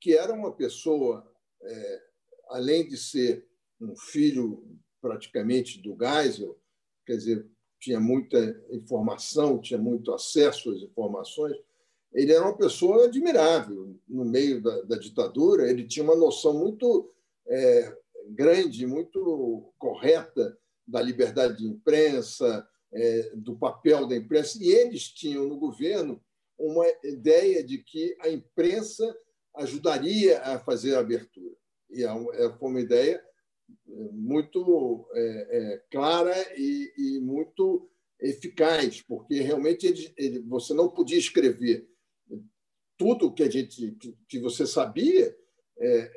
que 0.00 0.16
era 0.16 0.32
uma 0.32 0.52
pessoa, 0.52 1.30
é, 1.62 2.02
além 2.50 2.86
de 2.86 2.96
ser 2.96 3.46
um 3.80 3.96
filho 3.96 4.78
praticamente 5.00 5.80
do 5.80 5.96
Geisel, 5.96 6.58
quer 7.04 7.16
dizer, 7.16 7.46
tinha 7.78 8.00
muita 8.00 8.38
informação, 8.70 9.60
tinha 9.60 9.78
muito 9.78 10.12
acesso 10.12 10.70
às 10.70 10.82
informações. 10.82 11.56
Ele 12.12 12.32
era 12.32 12.42
uma 12.42 12.56
pessoa 12.56 13.04
admirável 13.04 13.96
no 14.08 14.24
meio 14.24 14.62
da, 14.62 14.82
da 14.82 14.96
ditadura. 14.96 15.70
Ele 15.70 15.86
tinha 15.86 16.04
uma 16.04 16.16
noção 16.16 16.58
muito 16.58 17.12
é, 17.46 17.96
grande, 18.30 18.86
muito 18.86 19.72
correta 19.78 20.58
da 20.86 21.02
liberdade 21.02 21.58
de 21.58 21.66
imprensa, 21.66 22.66
é, 22.92 23.30
do 23.34 23.56
papel 23.56 24.06
da 24.06 24.16
imprensa. 24.16 24.58
E 24.60 24.68
eles 24.68 25.08
tinham 25.08 25.46
no 25.46 25.58
governo 25.58 26.20
uma 26.58 26.86
ideia 27.04 27.62
de 27.62 27.78
que 27.78 28.16
a 28.20 28.28
imprensa 28.28 29.16
ajudaria 29.54 30.40
a 30.40 30.58
fazer 30.58 30.94
a 30.94 31.00
abertura. 31.00 31.54
E 31.90 32.04
é 32.04 32.06
é, 32.06 32.52
foi 32.58 32.68
uma 32.68 32.80
ideia 32.80 33.22
muito 33.86 35.08
é, 35.12 35.48
é, 35.50 35.78
clara 35.90 36.34
e, 36.56 36.92
e, 36.96 37.20
muito 37.20 37.88
eficaz, 38.20 39.02
porque 39.02 39.40
realmente 39.40 39.86
ele, 39.86 40.14
ele, 40.16 40.40
você 40.40 40.72
não 40.72 40.88
podia 40.88 41.18
escrever 41.18 41.88
tudo 42.96 43.32
que 43.32 43.42
a 43.42 43.50
gente 43.50 43.92
que, 43.92 44.16
que 44.28 44.38
você 44.38 44.66
sabia, 44.66 45.36
é, 45.78 46.10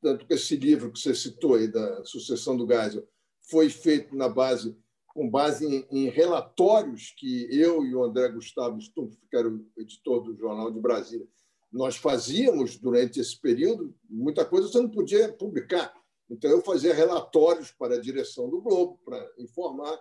tanto 0.00 0.26
que 0.26 0.34
esse 0.34 0.56
livro 0.56 0.92
que 0.92 1.00
você 1.00 1.14
citou 1.14 1.54
aí 1.54 1.66
da 1.66 2.04
sucessão 2.04 2.56
do 2.56 2.66
Geisel 2.66 3.06
foi 3.48 3.68
feito 3.68 4.14
na 4.14 4.28
base 4.28 4.76
com 5.14 5.30
base 5.30 5.64
em, 5.64 5.86
em 5.90 6.08
relatórios 6.08 7.14
que 7.16 7.46
eu 7.50 7.84
e 7.84 7.94
o 7.94 8.02
André 8.02 8.28
Gustavo 8.30 8.80
Stumpf, 8.80 9.16
que 9.30 9.36
era 9.36 9.48
o 9.48 9.64
editor 9.78 10.24
do 10.24 10.36
Jornal 10.36 10.72
de 10.72 10.80
Brasília, 10.80 11.26
nós 11.72 11.96
fazíamos 11.96 12.76
durante 12.76 13.20
esse 13.20 13.40
período, 13.40 13.94
muita 14.10 14.44
coisa 14.44 14.68
você 14.68 14.80
não 14.80 14.90
podia 14.90 15.32
publicar. 15.32 15.94
Então, 16.28 16.50
eu 16.50 16.62
fazia 16.62 16.94
relatórios 16.94 17.70
para 17.70 17.94
a 17.94 18.00
direção 18.00 18.48
do 18.48 18.60
Globo, 18.60 19.00
para 19.04 19.30
informar, 19.38 19.98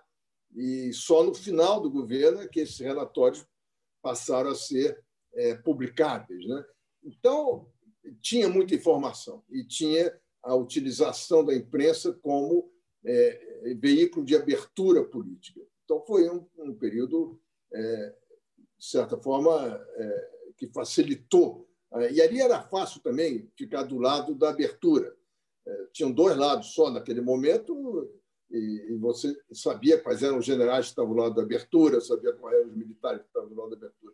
e 0.56 0.92
só 0.94 1.24
no 1.24 1.34
final 1.34 1.80
do 1.80 1.92
governo 1.92 2.42
é 2.42 2.48
que 2.48 2.60
esses 2.60 2.80
relatórios 2.80 3.46
passaram 4.02 4.52
a 4.52 4.56
ser 4.56 5.04
é, 5.34 5.56
publicáveis. 5.56 6.46
Né? 6.46 6.66
Então, 7.04 7.68
tinha 8.22 8.50
muita 8.50 8.76
informação 8.76 9.44
e 9.50 9.64
tinha 9.64 10.16
a 10.42 10.56
utilização 10.56 11.44
da 11.44 11.56
imprensa 11.56 12.14
como 12.22 12.73
é, 13.06 13.74
veículo 13.76 14.26
de 14.26 14.36
abertura 14.36 15.04
política. 15.04 15.62
Então, 15.84 16.04
foi 16.06 16.30
um, 16.30 16.48
um 16.58 16.74
período, 16.74 17.40
é, 17.74 18.16
de 18.78 18.86
certa 18.86 19.18
forma, 19.18 19.54
é, 19.96 20.30
que 20.58 20.68
facilitou. 20.68 21.68
E 22.12 22.22
ali 22.22 22.42
era 22.42 22.62
fácil 22.62 23.02
também 23.02 23.52
ficar 23.56 23.84
do 23.84 24.00
lado 24.00 24.34
da 24.34 24.50
abertura 24.50 25.16
é, 25.66 25.88
tinham 25.94 26.12
dois 26.12 26.36
lados 26.36 26.74
só 26.74 26.92
naquele 26.92 27.22
momento, 27.22 28.10
e, 28.52 28.96
você 29.00 29.36
sabia 29.52 30.00
quais 30.00 30.22
eram 30.22 30.38
os 30.38 30.46
generais 30.46 30.86
que 30.86 30.92
estavam 30.92 31.14
do 31.14 31.20
lado 31.20 31.36
da 31.36 31.42
abertura, 31.42 32.00
sabia 32.02 32.34
quais 32.34 32.56
eram 32.58 32.70
os 32.70 32.76
militares 32.76 33.22
que 33.22 33.28
estavam 33.28 33.50
do 33.50 33.56
lado 33.56 33.70
da 33.72 33.78
abertura. 33.78 34.14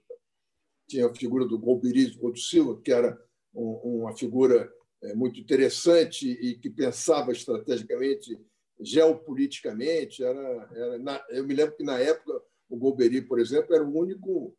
Tinha 0.88 1.08
a 1.08 1.16
figura 1.16 1.46
do 1.46 1.60
Golbery 1.60 2.16
Couto 2.18 2.40
Silva, 2.40 2.80
que 2.82 2.92
era 2.92 3.20
uma 3.54 4.16
figura 4.16 4.72
é, 5.02 5.14
muito 5.14 5.40
interessante 5.40 6.30
e 6.30 6.58
que 6.58 6.70
pensava 6.70 7.32
estrategicamente, 7.32 8.40
geopoliticamente. 8.80 10.24
Era, 10.24 10.70
era 10.74 11.26
eu 11.30 11.46
me 11.46 11.54
lembro 11.54 11.76
que, 11.76 11.84
na 11.84 12.00
época, 12.00 12.42
o 12.70 12.78
Golbery, 12.78 13.22
por 13.22 13.40
exemplo, 13.40 13.74
era 13.74 13.84
o 13.84 13.98
único, 13.98 14.56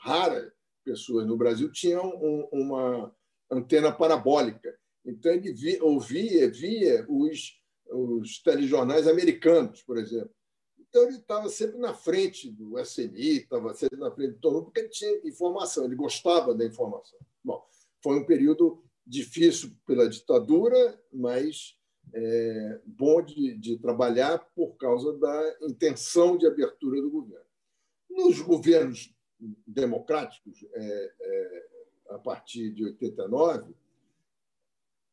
rara 0.00 0.52
pessoa 0.84 1.24
no 1.24 1.36
Brasil, 1.36 1.72
tinha 1.72 2.00
uma 2.00 3.14
antena 3.50 3.90
parabólica 3.90 4.78
então, 5.04 5.32
ele 5.32 5.52
via, 5.52 5.84
ouvia, 5.84 6.50
via 6.50 7.04
os, 7.08 7.60
os 7.90 8.38
telejornais 8.42 9.06
americanos, 9.06 9.82
por 9.82 9.98
exemplo. 9.98 10.30
Então, 10.78 11.02
ele 11.04 11.16
estava 11.16 11.48
sempre 11.48 11.78
na 11.78 11.92
frente 11.92 12.50
do 12.50 12.78
SNI, 12.78 13.38
estava 13.38 13.74
sempre 13.74 13.98
na 13.98 14.10
frente 14.10 14.34
de 14.34 14.40
todo 14.40 14.54
mundo, 14.54 14.64
porque 14.66 14.80
ele 14.80 14.88
tinha 14.88 15.20
informação, 15.26 15.84
ele 15.84 15.96
gostava 15.96 16.54
da 16.54 16.64
informação. 16.64 17.18
Bom, 17.44 17.62
foi 18.02 18.18
um 18.18 18.24
período 18.24 18.82
difícil 19.06 19.76
pela 19.86 20.08
ditadura, 20.08 20.98
mas 21.12 21.76
é, 22.12 22.80
bom 22.84 23.22
de, 23.22 23.54
de 23.54 23.78
trabalhar 23.78 24.38
por 24.54 24.76
causa 24.76 25.12
da 25.18 25.56
intenção 25.62 26.36
de 26.36 26.46
abertura 26.46 27.00
do 27.00 27.10
governo. 27.10 27.44
Nos 28.10 28.40
governos 28.40 29.14
democráticos, 29.66 30.64
é, 30.72 31.12
é, 31.20 31.66
a 32.10 32.18
partir 32.18 32.70
de 32.70 32.84
89, 32.84 33.74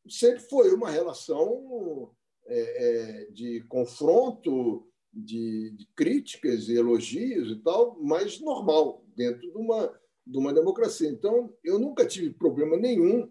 sempre 0.07 0.39
foi 0.41 0.73
uma 0.73 0.89
relação 0.89 2.11
é, 2.45 3.23
é, 3.23 3.25
de 3.31 3.61
confronto, 3.61 4.87
de, 5.13 5.71
de, 5.71 5.85
críticas 5.95 6.69
e 6.69 6.77
elogios 6.77 7.51
e 7.51 7.55
tal, 7.57 7.97
mas 7.99 8.39
normal, 8.39 9.03
dentro 9.15 9.41
de 9.41 9.57
uma, 9.57 9.99
de 10.25 10.37
uma 10.37 10.53
democracia. 10.53 11.09
Então, 11.09 11.53
eu 11.63 11.77
nunca 11.77 12.05
tive 12.05 12.31
problema 12.31 12.77
nenhum 12.77 13.29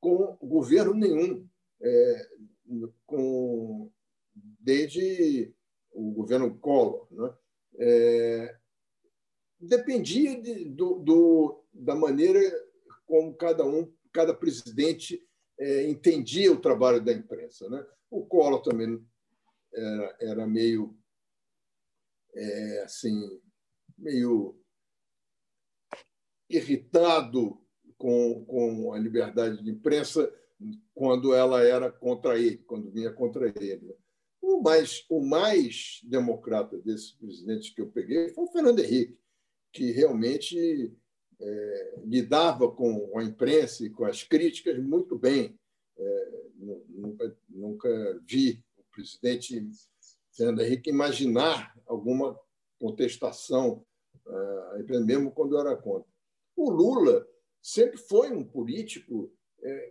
com 0.00 0.36
governo 0.40 0.94
nenhum, 0.94 1.46
é, 1.80 2.28
com, 3.06 3.90
desde 4.34 5.54
o 5.92 6.12
governo 6.12 6.58
Collor. 6.58 7.06
Né? 7.10 7.34
É, 7.80 8.58
dependia 9.60 10.40
de, 10.40 10.64
do, 10.66 10.98
do, 11.00 11.64
da 11.72 11.94
maneira 11.94 12.40
como 13.06 13.34
cada 13.34 13.64
um, 13.64 13.92
cada 14.12 14.34
presidente 14.34 15.22
é, 15.58 15.88
entendia 15.88 16.52
o 16.52 16.60
trabalho 16.60 17.02
da 17.02 17.12
imprensa. 17.12 17.68
Né? 17.68 17.84
O 18.10 18.24
Collor 18.26 18.62
também 18.62 19.04
era, 19.72 20.16
era 20.20 20.46
meio 20.46 20.96
é, 22.34 22.82
assim 22.82 23.40
meio 23.96 24.56
irritado 26.48 27.60
com, 27.96 28.44
com 28.44 28.92
a 28.92 28.98
liberdade 28.98 29.62
de 29.62 29.70
imprensa 29.70 30.32
quando 30.94 31.34
ela 31.34 31.62
era 31.62 31.90
contra 31.90 32.38
ele, 32.38 32.58
quando 32.58 32.90
vinha 32.90 33.12
contra 33.12 33.48
ele. 33.48 33.94
O 34.40 34.60
mais, 34.60 35.04
o 35.08 35.20
mais 35.20 36.00
democrata 36.04 36.78
desses 36.78 37.12
presidentes 37.12 37.70
que 37.70 37.80
eu 37.80 37.88
peguei 37.88 38.30
foi 38.30 38.44
o 38.44 38.52
Fernando 38.52 38.80
Henrique, 38.80 39.18
que 39.72 39.90
realmente 39.92 40.92
é, 41.40 41.94
lidava 42.04 42.70
com 42.70 43.18
a 43.18 43.22
imprensa 43.22 43.84
e 43.84 43.90
com 43.90 44.04
as 44.04 44.22
críticas 44.22 44.78
muito 44.78 45.16
bem. 45.16 45.58
É, 45.96 46.48
nunca, 46.88 47.36
nunca 47.48 48.20
vi 48.26 48.64
o 48.76 48.84
presidente 48.92 49.68
Fernando 50.32 50.60
Henrique 50.60 50.90
imaginar 50.90 51.76
alguma 51.86 52.38
contestação, 52.80 53.84
é, 54.26 55.00
mesmo 55.00 55.30
quando 55.32 55.58
era 55.58 55.76
contra. 55.76 56.08
O 56.56 56.70
Lula 56.70 57.26
sempre 57.62 57.98
foi 57.98 58.30
um 58.30 58.44
político 58.44 59.32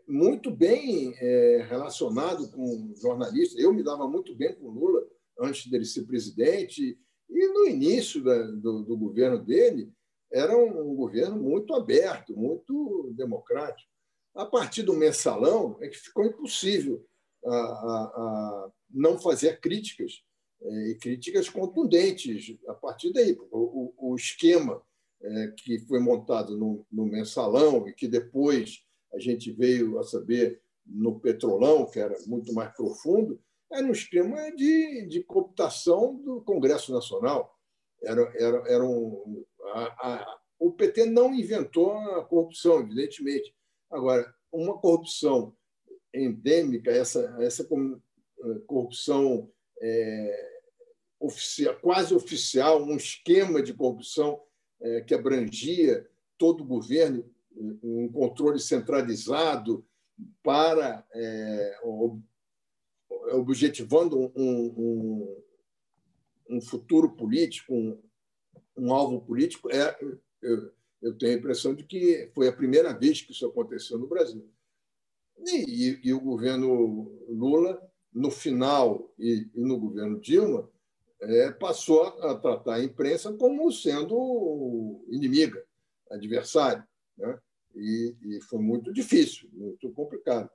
muito 0.07 0.49
bem 0.49 1.13
é, 1.19 1.65
relacionado 1.69 2.49
com 2.51 2.93
jornalistas. 2.95 3.59
Eu 3.59 3.73
me 3.73 3.83
dava 3.83 4.07
muito 4.07 4.35
bem 4.35 4.55
com 4.55 4.67
o 4.67 4.71
Lula 4.71 5.05
antes 5.39 5.69
dele 5.69 5.85
ser 5.85 6.05
presidente 6.05 6.97
e 7.29 7.47
no 7.47 7.67
início 7.67 8.23
da, 8.23 8.43
do, 8.43 8.83
do 8.83 8.97
governo 8.97 9.37
dele 9.43 9.91
era 10.31 10.57
um 10.57 10.95
governo 10.95 11.37
muito 11.37 11.73
aberto, 11.73 12.35
muito 12.35 13.13
democrático. 13.15 13.89
A 14.35 14.45
partir 14.45 14.83
do 14.83 14.93
mensalão 14.93 15.77
é 15.81 15.87
que 15.87 15.97
ficou 15.97 16.25
impossível 16.25 17.05
a, 17.45 17.55
a, 17.55 18.03
a 18.15 18.71
não 18.89 19.17
fazer 19.17 19.59
críticas 19.59 20.21
é, 20.61 20.91
e 20.91 20.95
críticas 20.95 21.49
contundentes 21.49 22.57
a 22.67 22.73
partir 22.73 23.11
daí. 23.11 23.37
O, 23.51 23.93
o 23.97 24.15
esquema 24.15 24.81
é, 25.21 25.53
que 25.57 25.79
foi 25.87 25.99
montado 25.99 26.57
no, 26.57 26.85
no 26.91 27.05
mensalão 27.05 27.87
e 27.87 27.93
que 27.93 28.07
depois 28.07 28.83
a 29.17 29.19
gente 29.19 29.51
veio 29.51 29.97
a 29.99 30.03
saber 30.03 30.61
no 30.85 31.19
petrolão, 31.19 31.85
que 31.85 31.99
era 31.99 32.15
muito 32.27 32.53
mais 32.53 32.73
profundo, 32.73 33.41
era 33.71 33.85
um 33.85 33.91
esquema 33.91 34.49
de, 34.55 35.05
de 35.07 35.23
cooptação 35.23 36.15
do 36.15 36.41
Congresso 36.41 36.93
Nacional. 36.93 37.53
Era, 38.01 38.21
era, 38.37 38.63
era 38.67 38.85
um, 38.85 39.43
a, 39.73 39.83
a, 40.07 40.39
o 40.59 40.71
PT 40.71 41.07
não 41.07 41.33
inventou 41.33 41.91
a 41.91 42.23
corrupção, 42.23 42.79
evidentemente. 42.79 43.53
Agora, 43.89 44.33
uma 44.51 44.77
corrupção 44.77 45.53
endêmica, 46.13 46.91
essa, 46.91 47.35
essa 47.41 47.63
eh, 47.63 48.59
corrupção 48.65 49.51
é, 49.81 50.59
oficial, 51.19 51.75
quase 51.81 52.13
oficial, 52.15 52.81
um 52.83 52.95
esquema 52.95 53.61
de 53.61 53.73
corrupção 53.73 54.41
é, 54.79 55.01
que 55.01 55.13
abrangia 55.13 56.07
todo 56.37 56.61
o 56.61 56.67
governo, 56.67 57.29
um 57.83 58.09
controle 58.11 58.59
centralizado 58.59 59.85
para 60.43 61.05
é, 61.13 61.79
objetivando 63.33 64.19
um, 64.19 64.31
um, 64.35 65.43
um, 66.49 66.61
futuro 66.61 67.15
político, 67.15 67.73
um, 67.73 68.01
um 68.77 68.93
alvo 68.93 69.21
político, 69.21 69.69
é, 69.71 69.97
eu, 70.41 70.71
eu, 71.01 71.17
tenho 71.17 71.33
a 71.33 71.37
impressão 71.37 71.73
de 71.73 71.83
que 71.83 72.31
foi 72.33 72.47
a 72.47 72.53
primeira 72.53 72.97
vez 72.97 73.21
que 73.21 73.31
isso 73.31 73.45
aconteceu 73.45 73.97
no 73.97 74.07
Brasil. 74.07 74.47
E, 75.45 75.65
e, 75.67 75.99
e 76.03 76.13
o 76.13 76.19
governo 76.19 77.11
Lula, 77.29 77.79
no 78.13 78.31
final, 78.31 79.13
e, 79.19 79.47
e 79.53 79.61
no 79.61 79.79
governo 79.79 80.19
Dilma, 80.19 80.69
é, 81.21 81.51
passou 81.51 82.03
a 82.03 82.35
tratar 82.35 82.75
a 82.75 82.83
imprensa 82.83 83.33
como 83.33 83.71
sendo 83.71 85.03
inimiga, 85.09 85.63
adversária. 86.09 86.87
Né? 87.17 87.39
E, 87.79 88.15
e, 88.23 88.41
foi 88.41 88.59
muito 88.59 88.91
difícil, 88.91 89.49
muito 89.53 89.91
complicado. 89.93 90.49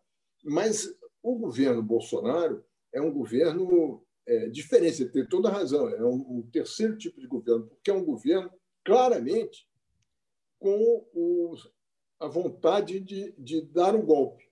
Mas 0.45 0.93
o 1.23 1.37
governo 1.37 1.83
Bolsonaro 1.83 2.65
é 2.93 3.01
um 3.01 3.13
governo 3.13 4.05
é, 4.27 4.49
diferente, 4.49 4.97
você 4.97 5.09
tem 5.09 5.27
toda 5.27 5.49
a 5.49 5.53
razão, 5.53 5.89
é 5.89 6.05
um, 6.05 6.39
um, 6.39 6.51
terceiro 6.53 6.97
tipo 6.97 7.21
de 7.21 7.27
governo, 7.27 7.67
porque 7.67 7.91
é 7.91 7.95
um 7.95 8.05
governo 8.05 8.51
claramente 8.85 9.67
com 10.59 11.55
a 12.21 12.29
vontade 12.29 13.01
de, 13.01 13.35
de 13.37 13.63
dar 13.63 13.95
um 13.97 14.05
golpe, 14.05 14.45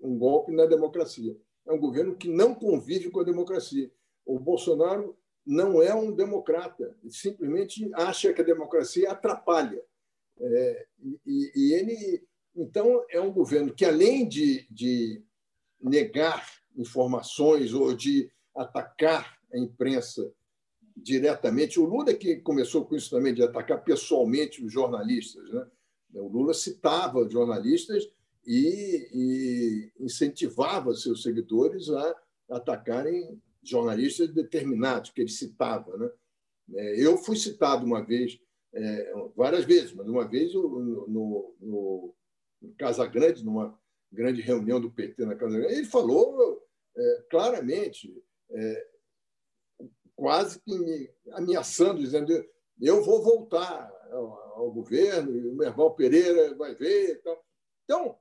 um 0.00 0.16
golpe 0.16 0.52
na 0.52 0.66
democracia. 0.66 1.36
É 1.66 1.72
um 1.72 1.78
governo 1.78 2.16
que 2.16 2.28
não 2.28 2.54
convive 2.54 3.10
com 3.10 3.20
a 3.20 3.24
democracia. 3.24 3.90
O 4.24 4.38
Bolsonaro 4.38 5.18
não 5.44 5.82
é 5.82 5.94
um 5.94 6.12
democrata, 6.12 6.96
simplesmente 7.08 7.90
acha 7.94 8.32
que 8.32 8.40
a 8.40 8.44
democracia 8.44 9.10
atrapalha. 9.10 9.82
É, 10.40 10.86
e, 11.26 11.52
e, 11.54 11.74
ele, 11.74 12.22
então, 12.54 13.04
é 13.10 13.20
um 13.20 13.32
governo 13.32 13.74
que, 13.74 13.84
além 13.84 14.28
de, 14.28 14.66
de 14.70 15.22
negar 15.80 16.46
informações 16.76 17.72
ou 17.72 17.94
de 17.94 18.30
atacar 18.54 19.38
a 19.52 19.58
imprensa 19.58 20.32
diretamente, 20.96 21.78
o 21.78 21.84
Lula 21.84 22.12
que 22.14 22.36
começou 22.36 22.84
com 22.84 22.96
isso 22.96 23.10
também, 23.10 23.34
de 23.34 23.42
atacar 23.42 23.82
pessoalmente 23.82 24.64
os 24.64 24.72
jornalistas. 24.72 25.48
Né? 25.52 25.66
O 26.14 26.28
Lula 26.28 26.54
citava 26.54 27.28
jornalistas 27.28 28.08
e, 28.46 29.08
e 29.12 29.92
incentivava 30.00 30.94
seus 30.94 31.22
seguidores 31.22 31.88
a 31.90 32.16
atacarem 32.50 33.40
jornalistas 33.62 34.32
determinados 34.32 35.10
que 35.10 35.20
ele 35.20 35.30
citava. 35.30 35.96
Né? 35.96 36.10
É, 36.74 37.04
eu 37.04 37.16
fui 37.18 37.36
citado 37.36 37.84
uma 37.84 38.02
vez, 38.02 38.40
é, 38.78 39.12
várias 39.34 39.64
vezes, 39.64 39.92
mas 39.92 40.06
uma 40.08 40.26
vez 40.26 40.54
no, 40.54 41.08
no, 41.08 41.54
no 41.60 42.14
Casa 42.78 43.04
Grande, 43.06 43.44
numa 43.44 43.76
grande 44.10 44.40
reunião 44.40 44.80
do 44.80 44.90
PT 44.90 45.26
na 45.26 45.34
Casa 45.34 45.58
Grande, 45.58 45.74
ele 45.74 45.86
falou 45.86 46.64
é, 46.96 47.24
claramente, 47.28 48.22
é, 48.50 48.88
quase 50.14 50.60
que 50.60 50.78
me 50.78 51.10
ameaçando, 51.32 52.00
dizendo 52.00 52.32
eu 52.80 53.02
vou 53.02 53.20
voltar 53.20 53.92
ao, 54.12 54.60
ao 54.60 54.70
governo, 54.70 55.52
o 55.52 55.56
Merval 55.56 55.94
Pereira 55.94 56.54
vai 56.54 56.74
ver. 56.76 57.18
Então, 57.20 57.38
então 57.84 58.18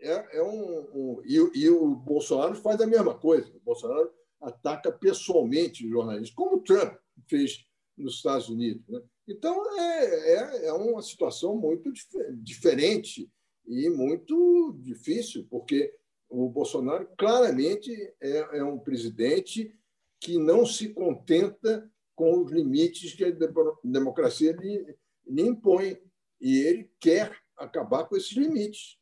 é, 0.00 0.38
é 0.38 0.42
um, 0.42 0.78
um 0.94 1.22
e, 1.24 1.34
e, 1.54 1.68
o 1.68 1.94
Bolsonaro 1.94 2.54
faz 2.54 2.80
a 2.80 2.86
mesma 2.86 3.14
coisa. 3.14 3.54
O 3.54 3.60
Bolsonaro 3.60 4.10
ataca 4.40 4.90
pessoalmente 4.90 5.88
jornalistas, 5.88 6.34
como 6.34 6.56
o 6.56 6.62
Trump 6.62 6.94
fez 7.28 7.66
nos 7.96 8.14
Estados 8.14 8.48
Unidos. 8.48 8.88
Né? 8.88 9.02
Então, 9.28 9.78
é, 9.78 10.32
é, 10.32 10.66
é, 10.68 10.72
uma 10.72 11.02
situação 11.02 11.54
muito 11.54 11.92
dif 11.92 12.08
diferente 12.42 13.30
e 13.66 13.90
muito 13.90 14.74
difícil, 14.80 15.46
porque 15.50 15.94
o 16.30 16.48
Bolsonaro 16.48 17.06
claramente 17.18 17.92
é, 18.22 18.58
é 18.58 18.64
um 18.64 18.78
presidente 18.78 19.78
que 20.18 20.38
não 20.38 20.64
se 20.64 20.88
contenta 20.94 21.90
com 22.16 22.42
os 22.42 22.50
limites 22.50 23.12
que 23.12 23.24
a 23.24 23.36
democracia 23.84 24.52
lhe, 24.52 24.96
lhe 25.26 25.42
impõe. 25.42 26.00
E 26.40 26.58
ele 26.60 26.90
quer 26.98 27.36
acabar 27.56 28.04
com 28.04 28.16
esses 28.16 28.32
limites. 28.32 28.96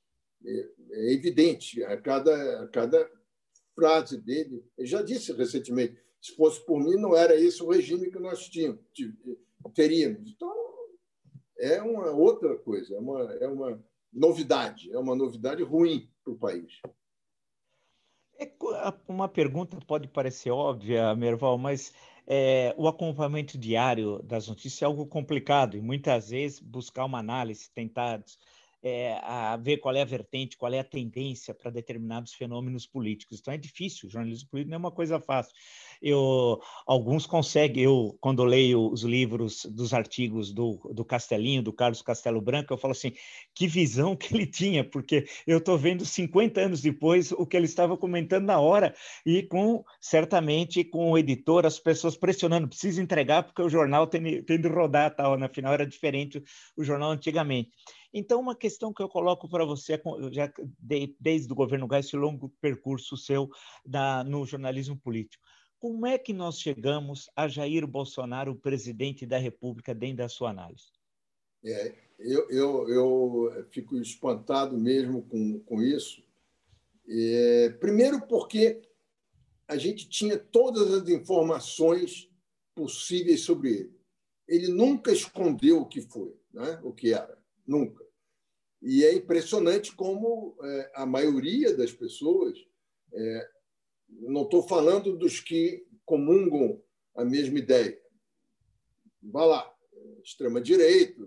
É, 0.44 0.68
é 0.90 1.12
evidente, 1.14 1.84
a 1.84 1.96
cada, 1.96 2.62
a 2.62 2.68
cada 2.68 3.08
frase 3.76 4.20
dele. 4.20 4.64
Ele 4.76 4.86
já 4.88 5.02
disse 5.02 5.32
recentemente: 5.32 5.96
se 6.20 6.34
fosse 6.34 6.64
por 6.66 6.82
mim, 6.82 6.96
não 6.96 7.16
era 7.16 7.36
esse 7.36 7.62
o 7.62 7.70
regime 7.70 8.10
que 8.10 8.18
nós 8.18 8.48
tínhamos, 8.48 8.80
teríamos. 9.74 10.30
Então, 10.30 10.52
é 11.58 11.80
uma 11.82 12.10
outra 12.10 12.56
coisa, 12.58 12.94
é 12.94 12.98
uma, 12.98 13.32
é 13.34 13.48
uma 13.48 13.84
novidade, 14.12 14.92
é 14.92 14.98
uma 14.98 15.14
novidade 15.14 15.62
ruim 15.62 16.10
para 16.24 16.32
o 16.32 16.38
país. 16.38 16.80
É, 18.38 18.52
uma 19.08 19.28
pergunta 19.28 19.78
pode 19.86 20.08
parecer 20.08 20.50
óbvia, 20.50 21.14
Merval, 21.14 21.56
mas 21.56 21.92
é, 22.26 22.74
o 22.76 22.88
acompanhamento 22.88 23.56
diário 23.56 24.20
das 24.22 24.48
notícias 24.48 24.82
é 24.82 24.84
algo 24.84 25.06
complicado 25.06 25.76
e 25.76 25.80
muitas 25.80 26.30
vezes 26.30 26.60
buscar 26.60 27.04
uma 27.04 27.18
análise, 27.18 27.70
tentar 27.70 28.22
é, 28.82 29.18
a 29.22 29.56
ver 29.56 29.78
qual 29.78 29.94
é 29.94 30.02
a 30.02 30.04
vertente, 30.04 30.56
qual 30.56 30.72
é 30.72 30.78
a 30.78 30.84
tendência 30.84 31.54
para 31.54 31.70
determinados 31.70 32.34
fenômenos 32.34 32.86
políticos. 32.86 33.38
Então 33.40 33.52
é 33.52 33.56
difícil, 33.56 34.08
o 34.08 34.10
jornalismo 34.10 34.48
político 34.48 34.70
não 34.70 34.76
é 34.76 34.78
uma 34.78 34.92
coisa 34.92 35.20
fácil. 35.20 35.52
Eu, 36.00 36.60
alguns 36.86 37.26
conseguem, 37.26 37.82
eu, 37.82 38.16
quando 38.20 38.44
leio 38.44 38.90
os 38.90 39.02
livros 39.02 39.64
dos 39.64 39.92
artigos 39.94 40.52
do, 40.52 40.78
do 40.94 41.04
Castelinho, 41.04 41.62
do 41.62 41.72
Carlos 41.72 42.02
Castelo 42.02 42.40
Branco, 42.40 42.72
eu 42.72 42.78
falo 42.78 42.92
assim, 42.92 43.12
que 43.54 43.66
visão 43.66 44.14
que 44.14 44.34
ele 44.34 44.46
tinha, 44.46 44.84
porque 44.84 45.26
eu 45.46 45.58
estou 45.58 45.78
vendo 45.78 46.04
50 46.04 46.60
anos 46.60 46.80
depois 46.80 47.32
o 47.32 47.46
que 47.46 47.56
ele 47.56 47.66
estava 47.66 47.96
comentando 47.96 48.44
na 48.44 48.60
hora, 48.60 48.94
e 49.24 49.42
com, 49.42 49.84
certamente, 50.00 50.84
com 50.84 51.10
o 51.10 51.18
editor, 51.18 51.66
as 51.66 51.78
pessoas 51.78 52.16
pressionando, 52.16 52.68
precisa 52.68 53.02
entregar, 53.02 53.42
porque 53.42 53.62
o 53.62 53.68
jornal 53.68 54.06
tem, 54.06 54.42
tem 54.42 54.60
de 54.60 54.68
rodar, 54.68 55.14
tal, 55.14 55.36
na 55.38 55.48
final 55.48 55.72
era 55.72 55.86
diferente 55.86 56.42
o 56.76 56.84
jornal 56.84 57.10
antigamente. 57.10 57.70
Então, 58.18 58.40
uma 58.40 58.56
questão 58.56 58.94
que 58.94 59.02
eu 59.02 59.10
coloco 59.10 59.46
para 59.46 59.62
você, 59.62 60.00
já 60.32 60.50
desde 61.20 61.52
o 61.52 61.54
governo 61.54 61.86
Gás, 61.86 62.06
esse 62.06 62.16
longo 62.16 62.48
percurso 62.62 63.14
seu 63.14 63.46
da, 63.84 64.24
no 64.24 64.46
jornalismo 64.46 64.98
político. 64.98 65.44
Como 65.78 66.06
é 66.06 66.16
que 66.16 66.32
nós 66.32 66.58
chegamos 66.58 67.28
a 67.36 67.46
Jair 67.46 67.86
Bolsonaro, 67.86 68.56
presidente 68.56 69.26
da 69.26 69.36
República, 69.36 69.94
dentro 69.94 70.16
da 70.16 70.30
sua 70.30 70.48
análise? 70.48 70.86
É, 71.62 71.94
eu, 72.18 72.48
eu, 72.48 72.88
eu 72.88 73.66
fico 73.70 73.98
espantado 73.98 74.78
mesmo 74.78 75.22
com, 75.24 75.60
com 75.60 75.82
isso. 75.82 76.24
É, 77.06 77.68
primeiro, 77.78 78.26
porque 78.26 78.80
a 79.68 79.76
gente 79.76 80.08
tinha 80.08 80.38
todas 80.38 80.90
as 80.90 81.06
informações 81.10 82.30
possíveis 82.74 83.42
sobre 83.42 83.72
ele. 83.72 84.00
Ele 84.48 84.68
nunca 84.68 85.12
escondeu 85.12 85.82
o 85.82 85.86
que 85.86 86.00
foi, 86.00 86.34
né? 86.50 86.80
o 86.82 86.94
que 86.94 87.12
era, 87.12 87.38
nunca. 87.66 88.05
E 88.82 89.04
é 89.04 89.14
impressionante 89.14 89.94
como 89.94 90.56
é, 90.62 90.92
a 90.94 91.06
maioria 91.06 91.76
das 91.76 91.92
pessoas, 91.92 92.58
é, 93.12 93.48
não 94.08 94.42
estou 94.42 94.62
falando 94.62 95.16
dos 95.16 95.40
que 95.40 95.86
comungam 96.04 96.82
a 97.14 97.24
mesma 97.24 97.58
ideia, 97.58 98.00
vá 99.22 99.44
lá, 99.44 99.76
extrema-direita. 100.22 101.26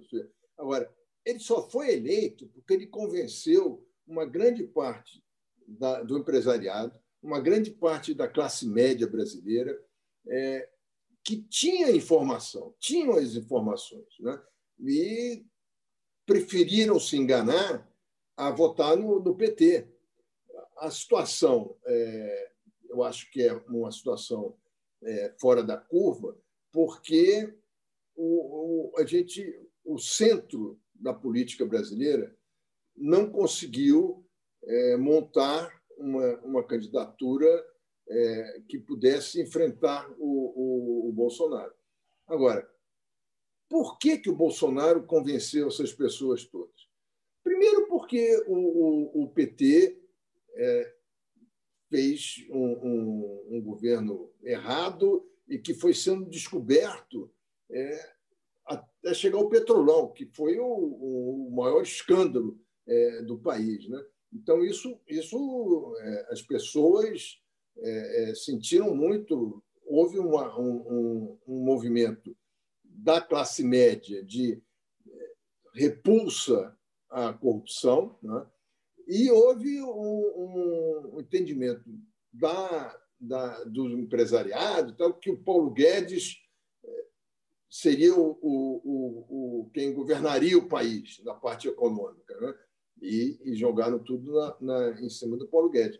Agora, 0.57 0.93
ele 1.25 1.39
só 1.39 1.69
foi 1.69 1.93
eleito 1.93 2.47
porque 2.49 2.73
ele 2.73 2.87
convenceu 2.87 3.85
uma 4.07 4.25
grande 4.25 4.63
parte 4.63 5.23
da, 5.67 6.01
do 6.01 6.17
empresariado, 6.17 6.99
uma 7.21 7.39
grande 7.39 7.71
parte 7.71 8.13
da 8.13 8.27
classe 8.27 8.67
média 8.67 9.07
brasileira, 9.07 9.77
é, 10.27 10.69
que 11.23 11.41
tinha 11.43 11.91
informação, 11.91 12.73
tinham 12.79 13.15
as 13.15 13.35
informações, 13.35 14.07
né? 14.19 14.41
e 14.79 15.45
preferiram 16.29 16.99
se 16.99 17.17
enganar 17.17 17.91
a 18.37 18.51
votar 18.51 18.95
no, 18.95 19.19
no 19.19 19.35
PT. 19.35 19.87
A 20.77 20.91
situação, 20.91 21.75
é, 21.83 22.51
eu 22.87 23.01
acho 23.03 23.31
que 23.31 23.41
é 23.41 23.51
uma 23.67 23.91
situação 23.91 24.55
é, 25.01 25.33
fora 25.41 25.63
da 25.63 25.75
curva, 25.75 26.37
porque 26.71 27.51
o, 28.15 28.91
o, 28.93 28.99
a 28.99 29.05
gente 29.05 29.59
o 29.83 29.97
centro 29.97 30.79
da 30.93 31.11
política 31.11 31.65
brasileira 31.65 32.37
não 32.95 33.31
conseguiu 33.31 34.23
é, 34.63 34.97
montar 34.97 35.81
uma, 35.97 36.35
uma 36.41 36.63
candidatura 36.63 37.47
é, 38.07 38.61
que 38.69 38.77
pudesse 38.77 39.41
enfrentar 39.41 40.07
o, 40.19 41.07
o, 41.07 41.09
o, 41.09 41.11
Bolsonaro. 41.11 41.73
Agora, 42.27 42.69
por 43.69 43.99
que, 43.99 44.17
que 44.17 44.29
o 44.29 44.35
Bolsonaro 44.35 45.03
convenceu 45.03 45.67
essas 45.67 45.93
pessoas 45.93 46.43
todas? 46.43 46.89
Primeiro, 47.43 47.87
porque 47.87 48.43
o, 48.47 49.23
o 49.23 49.29
PT 49.29 50.01
é, 50.55 50.93
fez 51.89 52.45
um, 52.49 52.57
um, 52.57 53.47
um, 53.51 53.61
governo 53.61 54.31
errado 54.43 55.25
e 55.47 55.57
que 55.57 55.73
foi 55.73 55.93
sendo 55.93 56.29
descoberto 56.29 57.31
é, 57.71 58.13
até 58.65 59.13
chegar 59.13 59.37
ao 59.37 59.49
petrolão, 59.49 60.11
que 60.11 60.25
foi 60.25 60.59
o, 60.59 60.65
o 60.65 61.51
maior 61.51 61.81
escândalo 61.81 62.59
é, 62.87 63.21
do 63.23 63.37
país. 63.37 63.87
Né? 63.87 64.03
Então, 64.33 64.63
isso, 64.63 64.99
isso 65.07 65.95
é, 65.99 66.27
as 66.31 66.41
pessoas 66.41 67.39
é, 67.77 68.31
é, 68.31 68.35
sentiram 68.35 68.95
muito. 68.95 69.63
Houve 69.85 70.19
uma, 70.19 70.57
um, 70.59 71.37
um, 71.47 71.63
movimento 71.63 72.35
da 73.09 73.19
classe 73.19 73.63
média 73.63 74.23
de 74.23 74.61
é, 75.07 75.31
repulsa 75.73 76.77
à 77.09 77.33
corrupção, 77.33 78.15
né? 78.21 78.45
e 79.07 79.31
houve 79.31 79.81
um, 79.81 81.15
um 81.15 81.19
entendimento 81.19 81.83
da, 82.31 82.95
da, 83.19 83.63
do 83.63 83.89
empresariado 83.97 84.91
então, 84.91 85.11
que 85.11 85.31
o 85.31 85.41
Paulo 85.41 85.71
Guedes 85.71 86.37
é, 86.85 87.05
seria 87.67 88.13
o, 88.13 88.37
o, 88.41 89.61
o, 89.63 89.71
quem 89.73 89.91
governaria 89.91 90.55
o 90.55 90.69
país 90.69 91.19
na 91.23 91.33
parte 91.33 91.67
econômica. 91.67 92.39
Né? 92.39 92.53
e, 93.01 93.39
e 93.43 93.55
jogaram 93.55 93.99
tudo 93.99 94.33
na, 94.33 94.57
na, 94.59 95.01
em 95.01 95.09
cima 95.09 95.37
do 95.37 95.47
Paulo 95.47 95.69
Guedes, 95.69 95.99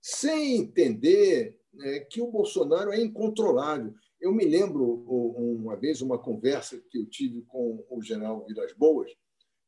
sem 0.00 0.56
entender 0.56 1.58
né, 1.72 2.00
que 2.00 2.20
o 2.20 2.30
Bolsonaro 2.30 2.92
é 2.92 3.00
incontrolável. 3.00 3.94
Eu 4.20 4.32
me 4.32 4.44
lembro 4.44 4.84
uma 4.84 5.76
vez 5.76 6.02
uma 6.02 6.18
conversa 6.18 6.80
que 6.90 6.98
eu 6.98 7.06
tive 7.06 7.42
com 7.42 7.84
o 7.88 8.02
general 8.02 8.44
Vilas 8.46 8.72
Boas, 8.74 9.10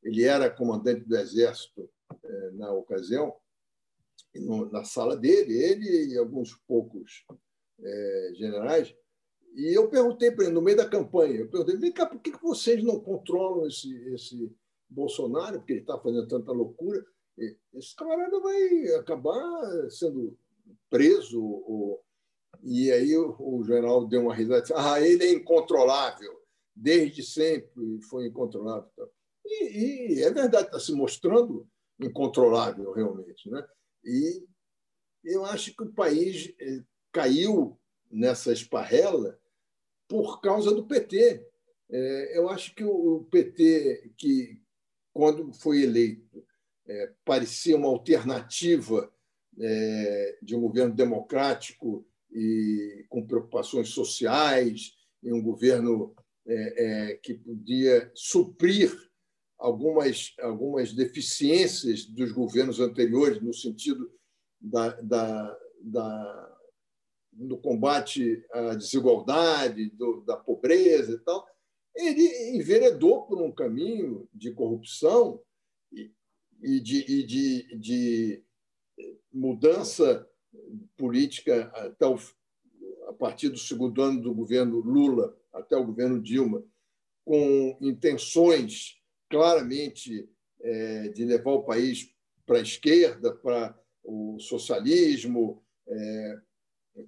ele 0.02 0.24
era 0.24 0.50
comandante 0.50 1.04
do 1.04 1.16
Exército 1.16 1.88
eh, 2.24 2.50
na 2.52 2.72
ocasião, 2.72 3.34
na 4.70 4.84
sala 4.84 5.16
dele, 5.16 5.56
ele 5.56 6.12
e 6.12 6.18
alguns 6.18 6.54
poucos 6.66 7.24
eh, 7.80 8.32
generais, 8.34 8.94
e 9.54 9.76
eu 9.76 9.88
perguntei 9.88 10.30
para 10.30 10.46
ele, 10.46 10.54
no 10.54 10.62
meio 10.62 10.76
da 10.76 10.88
campanha, 10.88 11.40
eu 11.40 11.48
perguntei, 11.48 11.76
vem 11.76 11.92
cá, 11.92 12.06
por 12.06 12.20
que 12.20 12.32
vocês 12.42 12.82
não 12.82 12.98
controlam 12.98 13.66
esse, 13.66 13.94
esse, 14.14 14.50
Bolsonaro, 14.92 15.58
porque 15.58 15.72
ele 15.72 15.80
está 15.80 15.98
fazendo 15.98 16.28
tanta 16.28 16.52
loucura, 16.52 17.04
esse 17.74 17.96
camarada 17.96 18.38
vai 18.40 18.88
acabar 18.98 19.90
sendo 19.90 20.36
preso. 20.90 21.42
Ou... 21.42 22.04
E 22.60 22.90
aí 22.92 23.16
o, 23.16 23.62
general 23.64 24.06
deu 24.06 24.22
uma 24.22 24.34
risada 24.34 24.58
e 24.58 24.62
disse: 24.62 24.74
Ah, 24.76 25.00
ele 25.00 25.24
é 25.24 25.32
incontrolável, 25.32 26.40
desde 26.74 27.22
sempre 27.22 28.00
foi 28.02 28.26
incontrolável. 28.26 28.90
E, 29.44 30.14
e 30.14 30.22
é 30.22 30.30
verdade, 30.30 30.66
está 30.66 30.78
se 30.78 30.92
mostrando 30.92 31.68
incontrolável 32.00 32.92
realmente. 32.92 33.50
Né? 33.50 33.64
E 34.04 34.44
eu 35.24 35.44
acho 35.44 35.74
que 35.74 35.82
o 35.82 35.92
país 35.92 36.52
eh, 36.60 36.82
caiu 37.12 37.78
nessa 38.10 38.52
esparrela 38.52 39.38
por 40.08 40.40
causa 40.40 40.74
do 40.74 40.86
PT. 40.86 41.46
É, 41.90 42.38
eu 42.38 42.48
acho 42.48 42.74
que 42.74 42.84
o 42.84 43.26
PT, 43.30 44.12
que, 44.16 44.60
quando 45.12 45.52
foi 45.52 45.82
eleito, 45.82 46.44
é, 46.86 47.12
parecia 47.24 47.76
uma 47.76 47.88
alternativa 47.88 49.12
é, 49.58 50.38
de 50.42 50.56
um 50.56 50.60
governo 50.60 50.94
democrático 50.94 52.06
e 52.32 53.04
com 53.08 53.26
preocupações 53.26 53.90
sociais, 53.90 54.94
e 55.22 55.32
um 55.32 55.42
governo 55.42 56.14
é, 56.46 57.10
é 57.10 57.14
que 57.16 57.34
podia 57.34 58.10
suprir 58.14 58.92
algumas, 59.58 60.34
algumas 60.40 60.92
deficiências 60.92 62.04
dos 62.04 62.32
governos 62.32 62.80
anteriores, 62.80 63.40
no 63.40 63.52
sentido 63.52 64.10
da, 64.60 64.88
da, 65.00 65.58
da 65.80 66.48
do 67.34 67.56
combate 67.56 68.44
à 68.52 68.74
desigualdade, 68.74 69.88
do, 69.90 70.20
da 70.20 70.36
pobreza 70.36 71.12
e 71.12 71.18
tal 71.20 71.46
ele 71.94 72.56
enveredou 72.56 73.26
por 73.26 73.40
um 73.40 73.52
caminho 73.52 74.28
de 74.32 74.52
corrupção 74.52 75.40
e 76.62 76.80
de, 76.80 76.98
e 77.00 77.22
de, 77.26 77.78
de 77.78 78.44
mudança 79.32 80.28
política 80.96 81.70
até 81.74 82.06
o, 82.06 82.18
a 83.08 83.12
partir 83.12 83.48
do 83.48 83.58
segundo 83.58 84.02
ano 84.02 84.20
do 84.20 84.34
governo 84.34 84.78
Lula 84.78 85.36
até 85.52 85.76
o 85.76 85.84
governo 85.84 86.20
Dilma, 86.20 86.64
com 87.24 87.76
intenções 87.80 89.00
claramente 89.28 90.28
é, 90.60 91.08
de 91.08 91.24
levar 91.24 91.52
o 91.52 91.62
país 91.62 92.12
para 92.46 92.58
a 92.58 92.62
esquerda, 92.62 93.34
para 93.34 93.78
o 94.02 94.38
socialismo, 94.40 95.62
é, 95.86 96.40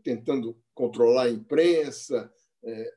tentando 0.03 0.57
controlar 0.75 1.25
a 1.25 1.31
imprensa, 1.31 2.33
é, 2.63 2.95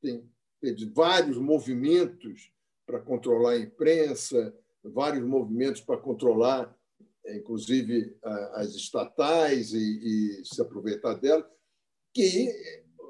tem, 0.00 0.28
teve 0.60 0.86
vários 0.86 1.38
movimentos 1.38 2.52
para 2.86 3.00
controlar 3.00 3.52
a 3.52 3.58
imprensa, 3.58 4.54
vários 4.82 5.24
movimentos 5.24 5.80
para 5.80 5.96
controlar, 5.96 6.76
inclusive, 7.36 8.16
as 8.54 8.74
estatais 8.74 9.72
e, 9.72 10.40
e 10.40 10.44
se 10.44 10.60
aproveitar 10.60 11.14
delas, 11.14 11.46
que 12.12 12.48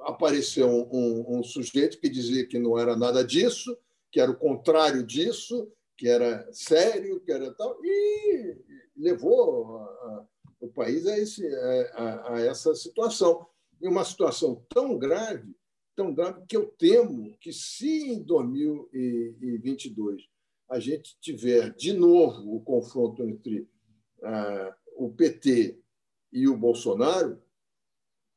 apareceu 0.03 0.69
um, 0.69 1.39
um, 1.39 1.43
sujeito 1.43 1.99
que 1.99 2.09
dizia 2.09 2.47
que 2.47 2.59
não 2.59 2.79
era 2.79 2.97
nada 2.97 3.25
disso, 3.25 3.77
que 4.11 4.21
era 4.21 4.31
o 4.31 4.37
contrário 4.37 5.03
disso, 5.03 5.71
que 5.97 6.09
era 6.09 6.49
sério, 6.53 7.21
que 7.21 7.31
era 7.31 7.53
tal, 7.55 7.79
e 7.85 8.57
levou 8.97 9.77
a, 9.77 9.85
a, 9.85 10.27
o 10.61 10.69
país 10.69 11.07
a, 11.07 11.19
esse, 11.19 11.47
a, 11.95 12.35
a 12.35 12.41
essa 12.41 12.75
situação. 12.75 13.47
E 13.81 13.89
uma 13.89 14.05
situação 14.05 14.65
tão 14.69 14.99
grave 14.99 15.55
tão 16.01 16.15
grave 16.15 16.41
que 16.49 16.57
eu 16.57 16.65
temo 16.79 17.37
que, 17.39 17.53
se 17.53 18.11
em 18.11 18.23
2022 18.23 20.23
a 20.71 20.81
gente 20.81 21.15
tiver 21.21 21.75
de 21.75 21.93
novo 21.93 22.57
o 22.57 22.63
confronto 22.63 23.23
entre 23.23 23.69
ah, 24.23 24.77
o 24.97 25.11
PT 25.11 25.79
e 26.33 26.49
o 26.49 26.57
Bolsonaro, 26.57 27.41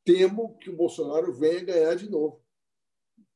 temo 0.03 0.57
que 0.57 0.69
o 0.69 0.75
Bolsonaro 0.75 1.33
venha 1.33 1.63
ganhar 1.63 1.95
de 1.95 2.09
novo. 2.09 2.41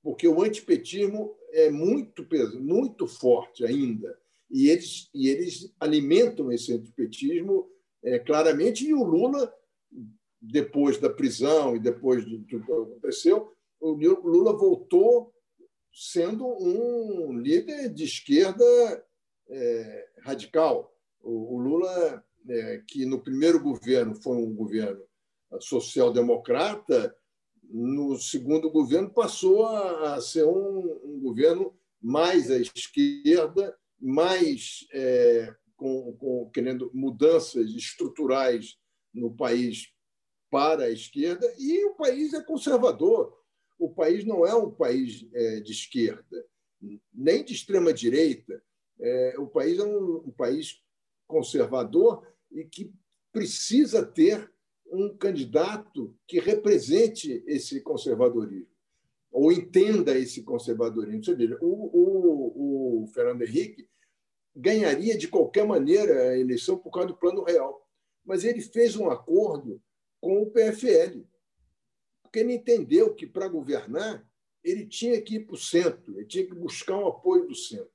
Porque 0.01 0.27
o 0.27 0.41
antipetismo 0.41 1.35
é 1.51 1.69
muito 1.69 2.25
muito 2.59 3.07
forte 3.07 3.65
ainda. 3.65 4.17
E 4.49 4.69
eles, 4.69 5.09
e 5.13 5.27
eles 5.27 5.73
alimentam 5.79 6.51
esse 6.51 6.73
antipetismo 6.73 7.69
é, 8.03 8.19
claramente. 8.19 8.85
E 8.85 8.93
o 8.93 9.03
Lula, 9.03 9.53
depois 10.41 10.97
da 10.97 11.09
prisão 11.09 11.75
e 11.75 11.79
depois 11.79 12.25
do 12.25 12.43
que 12.45 12.55
aconteceu, 12.55 13.53
o 13.79 13.91
Lula 13.91 14.57
voltou 14.57 15.33
sendo 15.93 16.45
um 16.45 17.37
líder 17.39 17.89
de 17.89 18.03
esquerda 18.03 18.63
é, 19.49 20.09
radical. 20.21 20.95
O, 21.21 21.57
Lula, 21.57 22.23
é, 22.49 22.83
que 22.87 23.05
no 23.05 23.21
primeiro 23.21 23.61
governo 23.61 24.15
foi 24.15 24.37
um 24.37 24.53
governo 24.53 25.01
social-democrata, 25.59 27.15
no 27.63 28.17
segundo 28.17 28.69
governo 28.69 29.09
passou 29.09 29.65
a, 29.65 30.19
ser 30.21 30.45
um, 30.45 30.99
um, 31.03 31.19
governo 31.21 31.77
mais 32.01 32.49
à 32.49 32.57
esquerda, 32.57 33.77
mais 33.99 34.87
é, 34.93 35.53
com, 35.75 36.13
com, 36.13 36.49
querendo 36.51 36.89
mudanças 36.93 37.71
estruturais 37.71 38.77
no 39.13 39.35
país 39.35 39.87
para 40.49 40.85
a 40.85 40.91
esquerda, 40.91 41.45
e 41.57 41.83
o 41.85 41.95
país 41.95 42.33
é 42.33 42.41
conservador 42.41 43.37
o 43.77 43.89
país 43.89 44.25
não 44.25 44.45
é 44.45 44.55
um 44.55 44.71
país 44.71 45.27
é, 45.33 45.59
de 45.59 45.71
esquerda, 45.71 46.45
nem 47.13 47.43
de 47.43 47.53
extrema-direita. 47.53 48.61
É, 48.99 49.35
o 49.37 49.47
país 49.47 49.77
é 49.77 49.83
um, 49.83 50.27
um 50.27 50.31
país 50.31 50.81
conservador 51.27 52.25
e 52.59 52.65
que 52.65 52.91
precisa 53.31 54.05
ter 54.05 54.51
um 54.91 55.15
candidato 55.15 56.15
que 56.27 56.39
represente 56.39 57.43
esse 57.45 57.81
conservadorismo, 57.81 58.71
ou 59.31 59.51
entenda 59.51 60.17
esse 60.17 60.43
conservadorismo. 60.43 61.23
Seja, 61.23 61.57
o, 61.61 61.67
o, 61.67 63.03
o 63.03 63.07
Fernando 63.07 63.41
Henrique 63.41 63.87
ganharia 64.55 65.17
de 65.17 65.27
qualquer 65.27 65.65
maneira 65.65 66.29
a 66.29 66.37
eleição 66.37 66.77
por 66.77 66.91
causa 66.91 67.09
do 67.09 67.17
Plano 67.17 67.43
Real, 67.43 67.85
mas 68.25 68.43
ele 68.43 68.61
fez 68.61 68.95
um 68.95 69.09
acordo 69.09 69.81
com 70.19 70.41
o 70.41 70.49
PFL 70.49 71.21
porque 72.27 72.39
ele 72.39 72.53
entendeu 72.53 73.15
que, 73.15 73.25
para 73.25 73.47
governar, 73.47 74.27
ele 74.61 74.85
tinha 74.85 75.21
que 75.21 75.35
ir 75.35 75.45
para 75.45 75.55
o 75.55 75.57
centro, 75.57 76.17
ele 76.17 76.27
tinha 76.27 76.45
que 76.45 76.53
buscar 76.53 76.97
o 76.97 77.07
apoio 77.07 77.47
do 77.47 77.55
centro. 77.55 77.89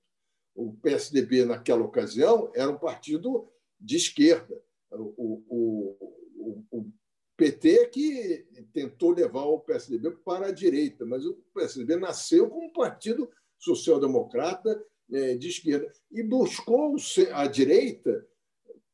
O 0.55 0.73
PSDB, 0.73 1.45
naquela 1.45 1.85
ocasião, 1.85 2.51
era 2.55 2.71
um 2.71 2.79
partido 2.79 3.53
de 3.83 3.97
esquerda. 3.97 4.63
O, 4.91 5.43
o, 5.49 6.67
o, 6.71 6.93
PT 7.37 7.87
que 7.89 8.47
tentou 8.73 9.11
levar 9.11 9.45
o 9.45 9.59
PSDB 9.59 10.11
para 10.25 10.49
a 10.49 10.53
direita, 10.53 11.05
mas 11.05 11.25
o 11.25 11.35
PSDB 11.53 11.97
nasceu 11.97 12.49
como 12.49 12.67
um 12.67 12.73
partido 12.73 13.29
social-democrata 13.59 14.85
é, 15.11 15.35
de 15.35 15.49
esquerda 15.49 15.91
e 16.11 16.23
buscou 16.23 16.95
a 17.33 17.47
direita 17.47 18.27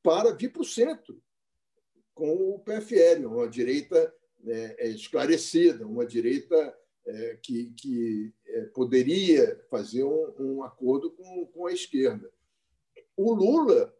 para 0.02 0.32
vir 0.32 0.52
para 0.52 0.62
o 0.62 0.64
centro 0.64 1.20
com 2.14 2.54
o 2.54 2.58
PFL, 2.58 3.26
uma 3.26 3.48
direita 3.48 4.12
é, 4.46 4.86
é, 4.86 4.88
esclarecida, 4.88 5.86
uma 5.86 6.06
direita 6.06 6.76
é, 7.06 7.38
que, 7.42 7.72
que 7.76 8.32
é, 8.46 8.62
poderia 8.66 9.58
fazer 9.70 10.04
um, 10.04 10.34
um 10.38 10.62
acordo 10.62 11.10
com, 11.12 11.46
com, 11.46 11.66
a 11.66 11.72
esquerda. 11.72 12.30
O 13.16 13.32
Lula, 13.32 13.94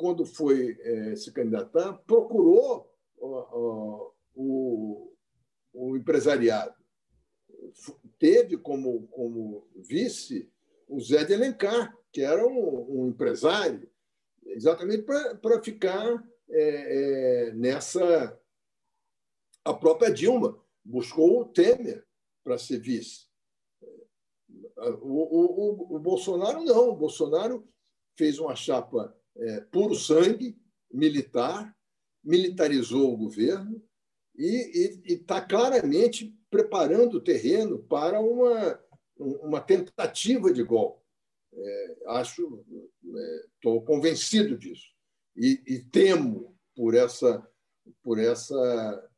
quando 0.00 0.24
foi 0.24 0.78
é, 0.80 1.14
se 1.14 1.30
candidatar, 1.30 1.92
procurou 2.06 2.90
o, 3.18 4.12
o, 4.34 5.12
o 5.74 5.94
empresariado. 5.94 6.74
Teve 8.18 8.56
como, 8.56 9.06
como 9.08 9.68
vice 9.76 10.50
o 10.88 10.98
Zé 11.00 11.22
de 11.22 11.34
Alencar, 11.34 11.94
que 12.10 12.22
era 12.22 12.46
um, 12.46 13.02
um 13.02 13.08
empresário, 13.08 13.90
exatamente 14.46 15.02
para 15.02 15.62
ficar 15.62 16.26
é, 16.48 17.48
é, 17.48 17.52
nessa. 17.52 18.40
A 19.62 19.74
própria 19.74 20.10
Dilma 20.10 20.58
buscou 20.82 21.42
o 21.42 21.44
Temer 21.44 22.06
para 22.42 22.56
ser 22.56 22.80
vice. 22.80 23.28
O, 25.02 25.92
o, 25.92 25.96
o, 25.96 25.98
Bolsonaro 25.98 26.64
não. 26.64 26.88
O 26.88 26.96
Bolsonaro 26.96 27.68
fez 28.16 28.38
uma 28.38 28.56
chapa 28.56 29.14
é, 29.36 29.60
puro 29.60 29.94
sangue, 29.94 30.56
militar, 30.92 31.74
militarizou 32.22 33.12
o 33.12 33.16
governo 33.16 33.82
e 34.36 35.00
está 35.04 35.40
claramente 35.40 36.34
preparando 36.50 37.14
o 37.14 37.20
terreno 37.20 37.78
para 37.78 38.20
uma, 38.20 38.80
uma 39.18 39.60
tentativa 39.60 40.52
de 40.52 40.62
golpe. 40.62 41.00
É, 41.52 41.96
acho, 42.06 42.64
estou 43.56 43.78
é, 43.78 43.84
convencido 43.84 44.56
disso 44.56 44.88
e, 45.36 45.62
e 45.66 45.78
temo 45.80 46.56
por 46.76 46.94
essa, 46.94 47.46
por 48.02 48.18
essa 48.18 49.10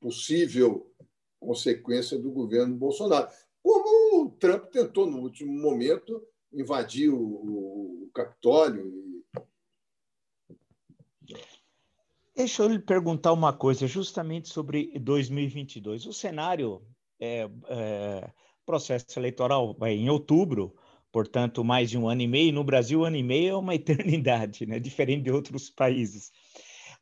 possível 0.00 0.92
consequência 1.40 2.18
do 2.18 2.30
governo 2.30 2.76
Bolsonaro. 2.76 3.30
Como 3.62 4.24
o 4.24 4.30
Trump 4.30 4.66
tentou, 4.66 5.10
no 5.10 5.20
último 5.20 5.52
momento, 5.52 6.22
invadir 6.52 7.08
o, 7.08 7.18
o 7.18 8.10
Capitólio. 8.14 9.11
Deixa 12.34 12.62
eu 12.62 12.68
lhe 12.68 12.78
perguntar 12.78 13.30
uma 13.34 13.52
coisa, 13.52 13.86
justamente 13.86 14.48
sobre 14.48 14.98
2022. 14.98 16.06
O 16.06 16.14
cenário, 16.14 16.82
é, 17.20 17.46
é, 17.68 18.32
processo 18.64 19.18
eleitoral 19.18 19.74
vai 19.74 19.92
em 19.92 20.08
outubro, 20.08 20.74
portanto, 21.12 21.62
mais 21.62 21.90
de 21.90 21.98
um 21.98 22.08
ano 22.08 22.22
e 22.22 22.26
meio. 22.26 22.50
No 22.54 22.64
Brasil, 22.64 23.00
um 23.00 23.04
ano 23.04 23.16
e 23.16 23.22
meio 23.22 23.50
é 23.50 23.56
uma 23.56 23.74
eternidade, 23.76 24.64
né? 24.64 24.80
diferente 24.80 25.24
de 25.24 25.30
outros 25.30 25.68
países. 25.68 26.32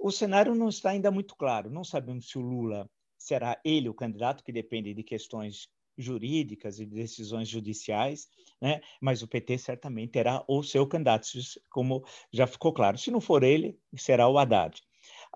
O 0.01 0.11
cenário 0.11 0.53
não 0.53 0.69
está 0.69 0.91
ainda 0.91 1.13
muito 1.13 1.37
claro. 1.37 1.71
Não 1.71 1.85
sabemos 1.85 2.29
se 2.29 2.37
o 2.37 2.43
Lula 2.43 2.91
será 3.17 3.57
ele 3.65 3.89
o 3.89 3.95
candidato, 3.95 4.43
que 4.43 4.51
depende 4.51 4.93
de 4.93 5.05
questões 5.05 5.69
jurídicas 5.97 6.81
e 6.81 6.87
decisões 6.87 7.47
judiciais, 7.47 8.27
né? 8.61 8.81
mas 9.01 9.23
o 9.23 9.29
PT 9.29 9.59
certamente 9.59 10.11
terá 10.11 10.43
o 10.49 10.63
seu 10.65 10.87
candidato, 10.89 11.29
como 11.69 12.05
já 12.33 12.49
ficou 12.49 12.73
claro. 12.73 12.99
Se 12.99 13.13
não 13.13 13.21
for 13.21 13.45
ele, 13.45 13.79
será 13.97 14.27
o 14.27 14.37
Haddad. 14.37 14.81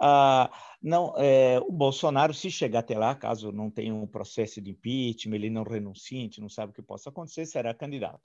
Ah, 0.01 0.51
não, 0.83 1.15
é, 1.17 1.61
o 1.61 1.71
Bolsonaro, 1.71 2.35
se 2.35 2.51
chegar 2.51 2.81
até 2.81 2.99
lá, 2.99 3.15
caso 3.15 3.53
não 3.53 3.71
tenha 3.71 3.95
um 3.95 4.07
processo 4.07 4.61
de 4.61 4.71
impeachment, 4.71 5.37
ele 5.37 5.51
não 5.51 5.63
renuncie, 5.63 6.19
a 6.19 6.23
gente 6.23 6.41
não 6.41 6.49
sabe 6.49 6.73
o 6.73 6.75
que 6.75 6.83
possa 6.83 7.11
acontecer, 7.11 7.47
será 7.47 7.73
candidato. 7.73 8.21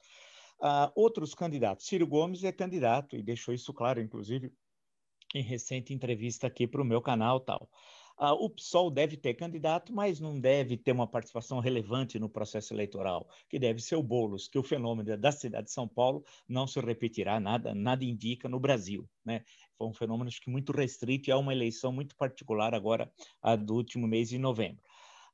Uh, 0.62 0.92
outros 0.94 1.34
candidatos. 1.34 1.86
Ciro 1.86 2.06
Gomes 2.06 2.44
é 2.44 2.52
candidato 2.52 3.16
e 3.16 3.24
deixou 3.24 3.54
isso 3.54 3.74
claro, 3.74 4.02
inclusive, 4.02 4.52
em 5.34 5.42
recente 5.42 5.94
entrevista 5.94 6.48
aqui 6.48 6.68
para 6.68 6.82
o 6.82 6.86
meu 6.86 7.02
canal 7.02 7.40
tal. 7.40 7.70
Uh, 8.20 8.34
o 8.34 8.50
PSOL 8.50 8.92
deve 8.92 9.16
ter 9.16 9.34
candidato, 9.34 9.94
mas 9.94 10.20
não 10.20 10.38
deve 10.38 10.76
ter 10.76 10.92
uma 10.92 11.08
participação 11.08 11.60
relevante 11.60 12.20
no 12.20 12.28
processo 12.28 12.74
eleitoral, 12.74 13.30
que 13.48 13.58
deve 13.58 13.82
ser 13.82 13.96
o 13.96 14.04
Boulos, 14.04 14.46
que 14.46 14.60
o 14.60 14.64
fenômeno 14.64 15.18
da 15.18 15.32
cidade 15.32 15.68
de 15.68 15.72
São 15.72 15.88
Paulo 15.88 16.26
não 16.46 16.68
se 16.68 16.82
repetirá, 16.82 17.40
nada, 17.40 17.74
nada 17.74 18.04
indica 18.04 18.50
no 18.50 18.60
Brasil. 18.60 19.08
Né? 19.24 19.46
Foi 19.78 19.88
um 19.88 19.94
fenômeno 19.94 20.30
que 20.30 20.50
muito 20.50 20.74
restrito 20.74 21.30
e 21.30 21.32
há 21.32 21.38
uma 21.38 21.54
eleição 21.54 21.94
muito 21.94 22.14
particular 22.18 22.76
agora, 22.76 23.10
a 23.42 23.56
do 23.56 23.76
último 23.76 24.06
mês 24.06 24.28
de 24.28 24.38
novembro 24.38 24.84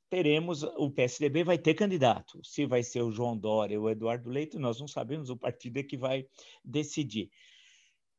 teremos, 0.07 0.63
o 0.63 0.89
PSDB 0.89 1.43
vai 1.43 1.57
ter 1.57 1.73
candidato. 1.73 2.39
Se 2.43 2.65
vai 2.65 2.83
ser 2.83 3.01
o 3.01 3.11
João 3.11 3.37
Dória 3.37 3.77
ou 3.79 3.87
o 3.87 3.89
Eduardo 3.89 4.29
Leite, 4.29 4.57
nós 4.57 4.79
não 4.79 4.87
sabemos, 4.87 5.29
o 5.29 5.35
partido 5.35 5.77
é 5.77 5.83
que 5.83 5.97
vai 5.97 6.25
decidir. 6.63 7.29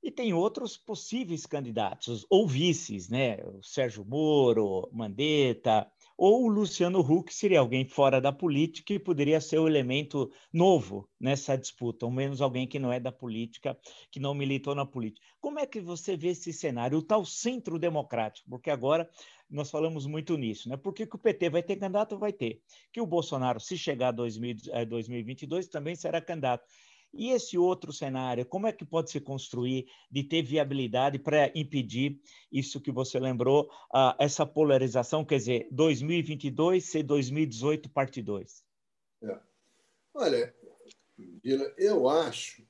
E 0.06 0.10
tem 0.12 0.32
outros 0.32 0.76
possíveis 0.76 1.46
candidatos, 1.46 2.24
ou 2.30 2.46
vices, 2.46 3.08
né? 3.08 3.38
O 3.44 3.60
Sérgio 3.60 4.04
Moro, 4.04 4.88
Mandetta, 4.92 5.90
ou 6.16 6.44
o 6.44 6.48
Luciano 6.48 7.00
Huck 7.00 7.34
seria 7.34 7.58
alguém 7.58 7.84
fora 7.84 8.20
da 8.20 8.30
política 8.30 8.94
e 8.94 9.00
poderia 9.00 9.40
ser 9.40 9.58
o 9.58 9.66
elemento 9.66 10.30
novo 10.52 11.10
nessa 11.18 11.58
disputa, 11.58 12.06
ou 12.06 12.12
menos 12.12 12.40
alguém 12.40 12.68
que 12.68 12.78
não 12.78 12.92
é 12.92 13.00
da 13.00 13.10
política, 13.10 13.76
que 14.08 14.20
não 14.20 14.32
militou 14.32 14.76
na 14.76 14.86
política. 14.86 15.26
Como 15.40 15.58
é 15.58 15.66
que 15.66 15.80
você 15.80 16.16
vê 16.16 16.28
esse 16.28 16.52
cenário, 16.52 16.98
o 16.98 17.02
tal 17.02 17.24
centro 17.24 17.76
democrático? 17.76 18.48
Porque 18.48 18.70
agora 18.70 19.10
nós 19.50 19.72
falamos 19.72 20.06
muito 20.06 20.38
nisso, 20.38 20.68
né? 20.68 20.76
Por 20.76 20.94
que, 20.94 21.04
que 21.04 21.16
o 21.16 21.18
PT 21.18 21.50
vai 21.50 21.64
ter 21.64 21.74
candidato? 21.74 22.16
Vai 22.16 22.32
ter. 22.32 22.62
Que 22.92 23.00
o 23.00 23.06
Bolsonaro, 23.06 23.58
se 23.58 23.76
chegar 23.76 24.10
a 24.10 24.84
2022, 24.84 25.66
também 25.66 25.96
será 25.96 26.20
candidato. 26.20 26.64
E 27.18 27.30
esse 27.30 27.56
outro 27.58 27.92
cenário, 27.92 28.44
como 28.46 28.66
é 28.66 28.72
que 28.72 28.84
pode 28.84 29.10
se 29.10 29.20
construir 29.20 29.86
de 30.10 30.22
ter 30.22 30.42
viabilidade 30.42 31.18
para 31.18 31.50
impedir 31.54 32.20
isso 32.50 32.80
que 32.80 32.92
você 32.92 33.18
lembrou, 33.18 33.64
uh, 33.94 34.14
essa 34.18 34.46
polarização, 34.46 35.24
quer 35.24 35.38
dizer, 35.38 35.68
2022 35.70 36.84
ser 36.84 37.02
2018 37.02 37.88
parte 37.90 38.22
2? 38.22 38.64
É. 39.22 39.38
Olha, 40.14 40.54
eu 41.76 42.08
acho 42.08 42.62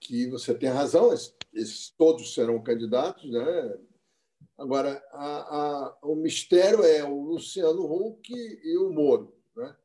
que 0.00 0.28
você 0.28 0.54
tem 0.54 0.68
razão, 0.68 1.12
esses, 1.12 1.90
todos 1.96 2.34
serão 2.34 2.62
candidatos, 2.62 3.30
né? 3.30 3.78
Agora, 4.56 5.02
a, 5.10 5.56
a, 5.56 5.98
o 6.02 6.14
mistério 6.14 6.84
é 6.84 7.02
o 7.02 7.20
Luciano 7.20 7.84
Huck 7.84 8.32
e 8.32 8.78
o 8.78 8.92
Moro. 8.92 9.36
Né? 9.56 9.76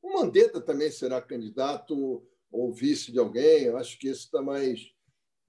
O 0.00 0.12
Mandetta 0.14 0.60
também 0.60 0.90
será 0.90 1.20
candidato 1.20 2.24
ou 2.54 2.72
vice 2.72 3.10
de 3.10 3.18
alguém, 3.18 3.64
eu 3.64 3.76
acho 3.76 3.98
que 3.98 4.06
esse 4.06 4.20
está 4.20 4.40
mais 4.40 4.92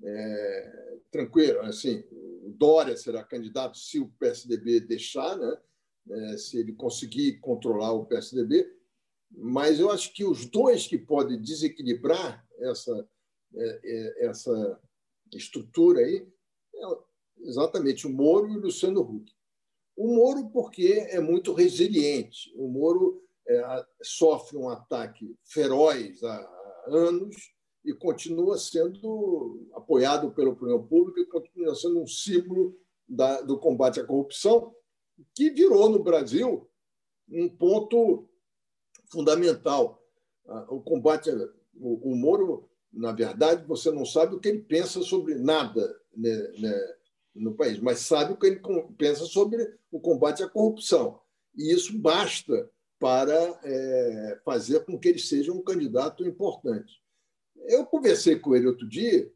é, 0.04 0.98
tranquilo. 1.12 1.62
Assim, 1.62 2.04
o 2.12 2.54
Dória 2.58 2.98
será 2.98 3.24
candidato 3.24 3.78
se 3.78 4.00
o 4.00 4.10
PSDB 4.20 4.80
deixar, 4.80 5.38
né? 5.38 5.58
É, 6.08 6.38
se 6.38 6.60
ele 6.60 6.74
conseguir 6.74 7.40
controlar 7.40 7.92
o 7.92 8.06
PSDB, 8.06 8.72
mas 9.32 9.80
eu 9.80 9.90
acho 9.90 10.14
que 10.14 10.24
os 10.24 10.46
dois 10.46 10.86
que 10.86 11.00
podem 11.00 11.42
desequilibrar 11.42 12.46
essa, 12.60 13.10
é, 13.56 13.80
é 13.84 14.26
essa 14.28 14.80
estrutura 15.34 16.02
aí 16.02 16.28
é 16.76 16.98
exatamente 17.40 18.06
o 18.06 18.12
Moro 18.12 18.48
e 18.50 18.58
o 18.58 18.62
Luciano 18.62 19.02
Huck. 19.02 19.34
O 19.96 20.16
Moro, 20.16 20.50
porque 20.50 21.08
é 21.10 21.20
muito 21.20 21.54
resiliente. 21.54 22.54
O 22.56 22.68
Moro 22.68 23.24
é, 23.48 23.86
sofre 24.04 24.58
um 24.58 24.70
ataque 24.70 25.36
feroz 25.44 26.24
há 26.24 26.55
anos 26.88 27.36
e 27.84 27.94
continua 27.94 28.58
sendo 28.58 29.70
apoiado 29.74 30.32
pela 30.32 30.50
opinião 30.50 30.86
pública 30.86 31.22
e 31.22 31.26
continua 31.26 31.76
sendo 31.76 32.02
um 32.02 32.08
símbolo 32.08 32.76
da, 33.08 33.42
do 33.42 33.60
combate 33.60 34.00
à 34.00 34.04
corrupção, 34.04 34.74
que 35.34 35.52
virou 35.52 35.90
no 35.90 36.04
Brasil 36.04 36.68
um 37.30 37.48
ponto 37.48 38.28
fundamental. 39.12 40.02
Ah, 40.48 40.66
o 40.70 40.82
combate, 40.82 41.30
o, 41.76 42.12
o 42.12 42.16
Moro, 42.16 42.70
na 42.92 43.12
verdade, 43.12 43.66
você 43.68 43.92
não 43.92 44.06
sabe 44.06 44.36
o 44.36 44.40
que 44.40 44.48
ele 44.48 44.62
pensa 44.62 45.02
sobre 45.02 45.36
nada 45.36 46.00
né, 46.16 46.36
né, 46.58 46.96
no 47.36 47.54
país, 47.54 47.80
mas 47.80 48.00
sabe 48.00 48.34
o 48.34 48.38
que 48.38 48.48
ele 48.48 48.62
pensa 48.98 49.26
sobre 49.26 49.78
o 49.92 50.00
combate 50.00 50.44
à 50.44 50.50
corrupção. 50.50 51.20
E 51.56 51.74
isso 51.74 51.98
basta 51.98 52.70
para 53.00 53.60
é, 53.64 54.40
fazer 54.44 54.86
com 54.86 54.98
que 54.98 55.10
ele 55.10 55.20
seja 55.20 55.52
um 55.52 55.62
candidato 55.62 56.26
importante. 56.26 57.02
Eu 57.68 57.86
conversei 57.86 58.40
com 58.40 58.56
ele 58.56 58.68
outro 58.68 58.88
dia 58.88 59.32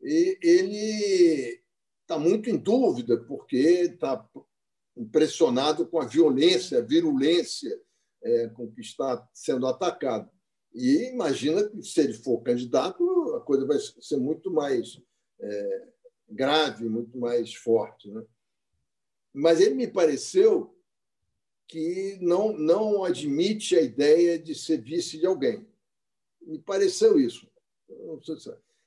e 0.00 0.38
ele 0.42 1.62
está 2.00 2.18
muito 2.18 2.50
em 2.50 2.56
dúvida, 2.56 3.16
porque 3.16 3.56
está 3.56 4.28
impressionado 4.96 5.86
com 5.86 6.00
a 6.00 6.06
violência, 6.06 6.78
a 6.78 6.82
virulência 6.82 7.80
é, 8.22 8.48
com 8.48 8.70
que 8.70 8.80
está 8.80 9.26
sendo 9.32 9.66
atacado. 9.66 10.30
E 10.74 11.10
imagina 11.10 11.68
que, 11.68 11.82
se 11.82 12.00
ele 12.00 12.14
for 12.14 12.42
candidato, 12.42 13.34
a 13.36 13.40
coisa 13.40 13.66
vai 13.66 13.78
ser 13.78 14.16
muito 14.16 14.50
mais 14.50 15.00
é, 15.40 15.88
grave, 16.28 16.88
muito 16.88 17.18
mais 17.18 17.54
forte. 17.54 18.10
Né? 18.10 18.24
Mas 19.32 19.60
ele 19.60 19.74
me 19.74 19.86
pareceu 19.86 20.74
que 21.72 22.18
não, 22.20 22.52
não 22.52 23.02
admite 23.02 23.74
a 23.74 23.80
ideia 23.80 24.38
de 24.38 24.54
ser 24.54 24.82
vice 24.82 25.16
de 25.16 25.24
alguém. 25.24 25.66
Me 26.42 26.58
pareceu 26.58 27.18
isso. 27.18 27.50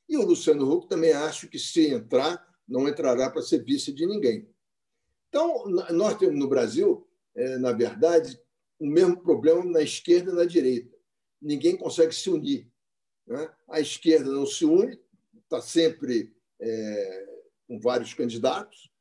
E 0.07 0.15
o 0.15 0.23
Luciano 0.23 0.71
Huck 0.71 0.87
também 0.87 1.11
acho 1.11 1.47
que, 1.47 1.57
se 1.57 1.87
entrar, 1.87 2.47
não 2.67 2.87
entrará 2.87 3.31
para 3.31 3.41
ser 3.41 3.63
vice 3.63 3.91
de 3.91 4.05
ninguém. 4.05 4.47
Então, 5.29 5.65
nós 5.65 6.15
temos 6.19 6.37
no 6.37 6.47
Brasil, 6.47 7.07
é, 7.33 7.57
na 7.57 7.71
verdade, 7.71 8.39
o 8.77 8.85
mesmo 8.85 9.19
problema 9.19 9.65
na 9.65 9.81
esquerda 9.81 10.31
e 10.31 10.35
na 10.35 10.45
direita. 10.45 10.95
Ninguém 11.41 11.75
consegue 11.75 12.13
se 12.13 12.29
unir. 12.29 12.71
Né? 13.25 13.51
A 13.67 13.79
esquerda 13.79 14.29
não 14.29 14.45
se 14.45 14.63
une, 14.63 14.99
está 15.43 15.59
sempre 15.59 16.35
é, 16.59 17.25
com 17.67 17.79
vários 17.79 18.13
candidatos, 18.13 18.91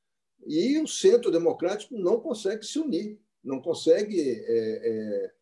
e 0.47 0.79
o 0.81 0.89
centro 0.89 1.31
democrático 1.31 1.99
não 1.99 2.19
consegue 2.19 2.65
se 2.65 2.79
unir, 2.79 3.23
não 3.45 3.61
consegue 3.61 4.19
é, 4.21 4.41
é, 4.49 5.33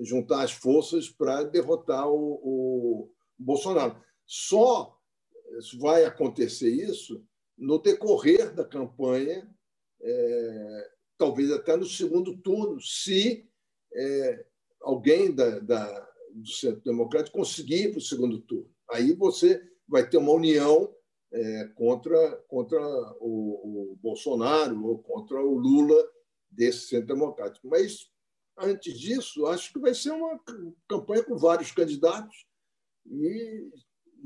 juntar 0.00 0.42
as 0.42 0.52
forças 0.52 1.08
para 1.08 1.42
derrotar 1.42 2.08
o, 2.08 2.40
o, 2.42 3.12
Bolsonaro. 3.38 4.00
Só 4.24 4.98
vai 5.78 6.04
acontecer 6.04 6.70
isso 6.70 7.24
no 7.56 7.78
decorrer 7.78 8.54
da 8.54 8.64
campanha, 8.64 9.48
é, 10.00 10.90
talvez 11.18 11.50
até 11.52 11.76
no 11.76 11.86
segundo 11.86 12.36
turno, 12.38 12.80
se 12.80 13.48
é, 13.94 14.44
alguém 14.80 15.34
da, 15.34 15.58
da, 15.58 16.10
do 16.32 16.48
Centro 16.48 16.82
Democrático 16.82 17.38
conseguir 17.38 17.84
ir 17.84 17.90
para 17.90 17.98
o 17.98 18.02
segundo 18.02 18.40
turno. 18.40 18.70
Aí 18.90 19.12
você 19.12 19.62
vai 19.88 20.08
ter 20.08 20.16
uma 20.16 20.32
união 20.32 20.94
é, 21.32 21.64
contra, 21.74 22.36
contra 22.48 22.80
o, 23.20 23.92
o, 23.92 23.98
Bolsonaro 24.00 24.84
ou 24.86 24.98
contra 24.98 25.40
o 25.40 25.56
Lula 25.56 25.96
desse 26.56 26.88
Centro 26.88 27.06
Democrático. 27.06 27.68
Mas, 27.68 28.10
antes 28.58 28.98
disso, 28.98 29.46
acho 29.46 29.72
que 29.72 29.78
vai 29.78 29.94
ser 29.94 30.10
uma 30.10 30.40
campanha 30.88 31.22
com 31.22 31.36
vários 31.36 31.70
candidatos 31.70 32.46
e, 33.06 33.70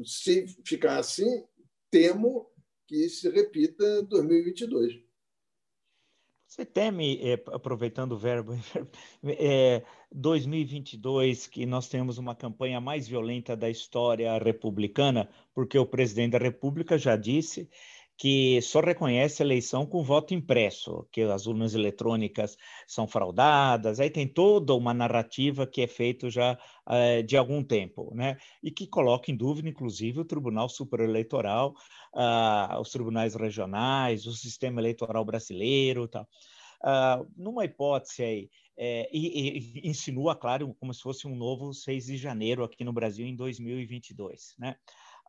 se 0.05 0.47
ficar 0.65 0.99
assim, 0.99 1.45
temo 1.91 2.49
que 2.87 3.09
se 3.09 3.29
repita 3.29 4.03
2022. 4.05 5.03
Você 6.47 6.65
teme, 6.65 7.21
é, 7.23 7.35
aproveitando 7.53 8.13
o 8.13 8.19
verbo, 8.19 8.55
é, 9.23 9.85
2022, 10.11 11.47
que 11.47 11.65
nós 11.65 11.89
temos 11.89 12.19
uma 12.19 12.35
campanha 12.35 12.81
mais 12.81 13.07
violenta 13.07 13.57
da 13.57 13.71
história 13.71 14.37
republicana, 14.37 15.31
porque 15.55 15.79
o 15.79 15.87
presidente 15.87 16.33
da 16.33 16.39
República 16.39 16.99
já 16.99 17.15
disse 17.15 17.71
que 18.21 18.61
só 18.61 18.81
reconhece 18.81 19.43
a 19.43 19.47
eleição 19.47 19.87
com 19.87 20.05
voto 20.05 20.35
impresso, 20.35 21.09
que 21.11 21.23
as 21.23 21.47
urnas 21.47 21.75
eletrônicas 21.75 22.55
são 22.87 23.09
fraudadas, 23.09 23.99
aí 23.99 24.11
tem 24.11 24.29
toda 24.29 24.75
uma 24.75 24.93
narrativa 24.93 25.67
que 25.67 25.81
é 25.81 25.87
feita 25.87 26.29
já 26.29 26.53
uh, 26.87 27.23
de 27.23 27.35
algum 27.39 27.65
tempo, 27.65 28.15
né? 28.15 28.37
E 28.63 28.71
que 28.71 28.87
coloca 28.87 29.31
em 29.31 29.37
dúvida, 29.37 29.71
inclusive, 29.71 30.21
o 30.21 30.25
Tribunal 30.27 30.69
Superior 30.69 31.09
Eleitoral, 31.09 31.73
uh, 32.15 32.79
os 32.79 32.91
tribunais 32.91 33.35
regionais, 33.35 34.27
o 34.27 34.35
sistema 34.35 34.83
eleitoral 34.83 35.25
brasileiro 35.25 36.07
tal. 36.07 36.29
Uh, 36.85 37.27
numa 37.35 37.65
hipótese 37.65 38.23
aí, 38.23 38.51
é, 38.77 39.09
e, 39.13 39.81
e, 39.83 39.89
insinua, 39.89 40.37
claro, 40.37 40.75
como 40.79 40.93
se 40.93 41.01
fosse 41.01 41.27
um 41.27 41.35
novo 41.35 41.73
6 41.73 42.05
de 42.05 42.17
janeiro 42.19 42.65
aqui 42.65 42.85
no 42.85 42.93
Brasil 42.93 43.27
em 43.27 43.37
2022, 43.37 44.55
né? 44.59 44.77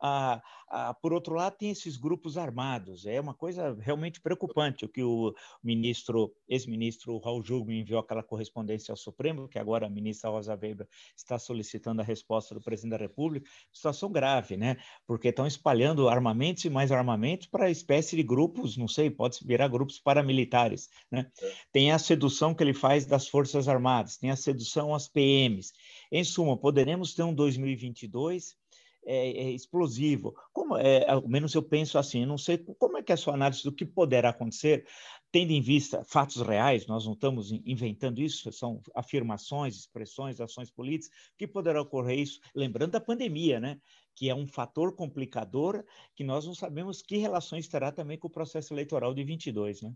Ah, 0.04 0.42
ah, 0.68 0.92
por 0.94 1.12
outro 1.12 1.34
lado, 1.34 1.56
tem 1.56 1.70
esses 1.70 1.96
grupos 1.96 2.36
armados. 2.36 3.06
É 3.06 3.20
uma 3.20 3.34
coisa 3.34 3.72
realmente 3.80 4.20
preocupante 4.20 4.84
o 4.84 4.88
que 4.88 5.00
o 5.00 5.32
ministro, 5.62 6.34
ex-ministro 6.48 7.18
Raul 7.18 7.44
Jugo 7.44 7.70
enviou 7.70 8.00
aquela 8.00 8.22
correspondência 8.22 8.90
ao 8.90 8.96
Supremo, 8.96 9.48
que 9.48 9.60
agora 9.60 9.86
a 9.86 9.90
ministra 9.90 10.28
Rosa 10.28 10.58
Weber 10.60 10.88
está 11.16 11.38
solicitando 11.38 12.00
a 12.00 12.04
resposta 12.04 12.52
do 12.52 12.60
presidente 12.60 12.90
da 12.90 12.96
República. 12.96 13.48
Situação 13.72 14.10
grave, 14.10 14.56
né? 14.56 14.76
Porque 15.06 15.28
estão 15.28 15.46
espalhando 15.46 16.08
armamentos 16.08 16.64
e 16.64 16.70
mais 16.70 16.90
armamentos 16.90 17.46
para 17.46 17.70
espécie 17.70 18.16
de 18.16 18.24
grupos, 18.24 18.76
não 18.76 18.88
sei, 18.88 19.08
pode 19.08 19.38
virar 19.46 19.68
grupos 19.68 20.00
paramilitares, 20.00 20.88
né? 21.12 21.30
É. 21.40 21.52
Tem 21.70 21.92
a 21.92 21.98
sedução 21.98 22.54
que 22.54 22.64
ele 22.64 22.74
faz 22.74 23.06
das 23.06 23.28
Forças 23.28 23.68
Armadas, 23.68 24.16
tem 24.16 24.30
a 24.30 24.36
sedução 24.36 24.92
às 24.92 25.06
PMs. 25.06 25.72
Em 26.10 26.24
suma, 26.24 26.56
poderemos 26.56 27.14
ter 27.14 27.22
um 27.22 27.32
2022 27.32 28.60
é, 29.04 29.30
é, 29.30 29.50
explosivo. 29.50 30.34
Como 30.52 30.76
é, 30.76 31.08
ao 31.08 31.26
menos 31.28 31.54
eu 31.54 31.62
penso 31.62 31.98
assim, 31.98 32.24
não 32.24 32.38
sei 32.38 32.58
como 32.58 32.98
é 32.98 33.02
que 33.02 33.12
é 33.12 33.14
a 33.14 33.18
sua 33.18 33.34
análise 33.34 33.62
do 33.62 33.72
que 33.72 33.84
poderá 33.84 34.30
acontecer, 34.30 34.86
tendo 35.30 35.50
em 35.50 35.60
vista 35.60 36.04
fatos 36.04 36.42
reais, 36.42 36.86
nós 36.86 37.06
não 37.06 37.14
estamos 37.14 37.52
inventando 37.64 38.20
isso, 38.20 38.52
são 38.52 38.80
afirmações, 38.94 39.76
expressões, 39.76 40.40
ações 40.40 40.70
políticas, 40.70 41.16
que 41.38 41.46
poderá 41.46 41.80
ocorrer 41.80 42.18
isso, 42.18 42.40
lembrando 42.54 42.92
da 42.92 43.00
pandemia, 43.00 43.58
né? 43.58 43.80
que 44.14 44.28
é 44.28 44.34
um 44.34 44.46
fator 44.46 44.94
complicador 44.94 45.84
que 46.14 46.22
nós 46.22 46.46
não 46.46 46.54
sabemos 46.54 47.02
que 47.02 47.16
relações 47.16 47.66
terá 47.66 47.90
também 47.90 48.18
com 48.18 48.28
o 48.28 48.30
processo 48.30 48.72
eleitoral 48.74 49.14
de 49.14 49.24
22, 49.24 49.82
né? 49.82 49.92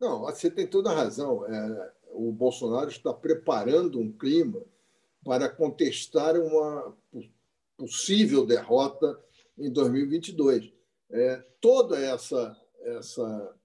Não, 0.00 0.22
você 0.22 0.50
tem 0.50 0.66
toda 0.66 0.90
a 0.90 0.94
razão. 0.94 1.46
É, 1.46 1.92
o 2.10 2.32
Bolsonaro 2.32 2.88
está 2.88 3.14
preparando 3.14 4.00
um 4.00 4.10
clima 4.10 4.60
para 5.24 5.48
contestar 5.48 6.36
uma 6.36 6.94
possível 7.76 8.46
derrota 8.46 9.18
em 9.58 9.70
2022. 9.70 10.72
É, 11.10 11.36
toda 11.60 11.98
essa, 11.98 12.56
essa 12.80 13.56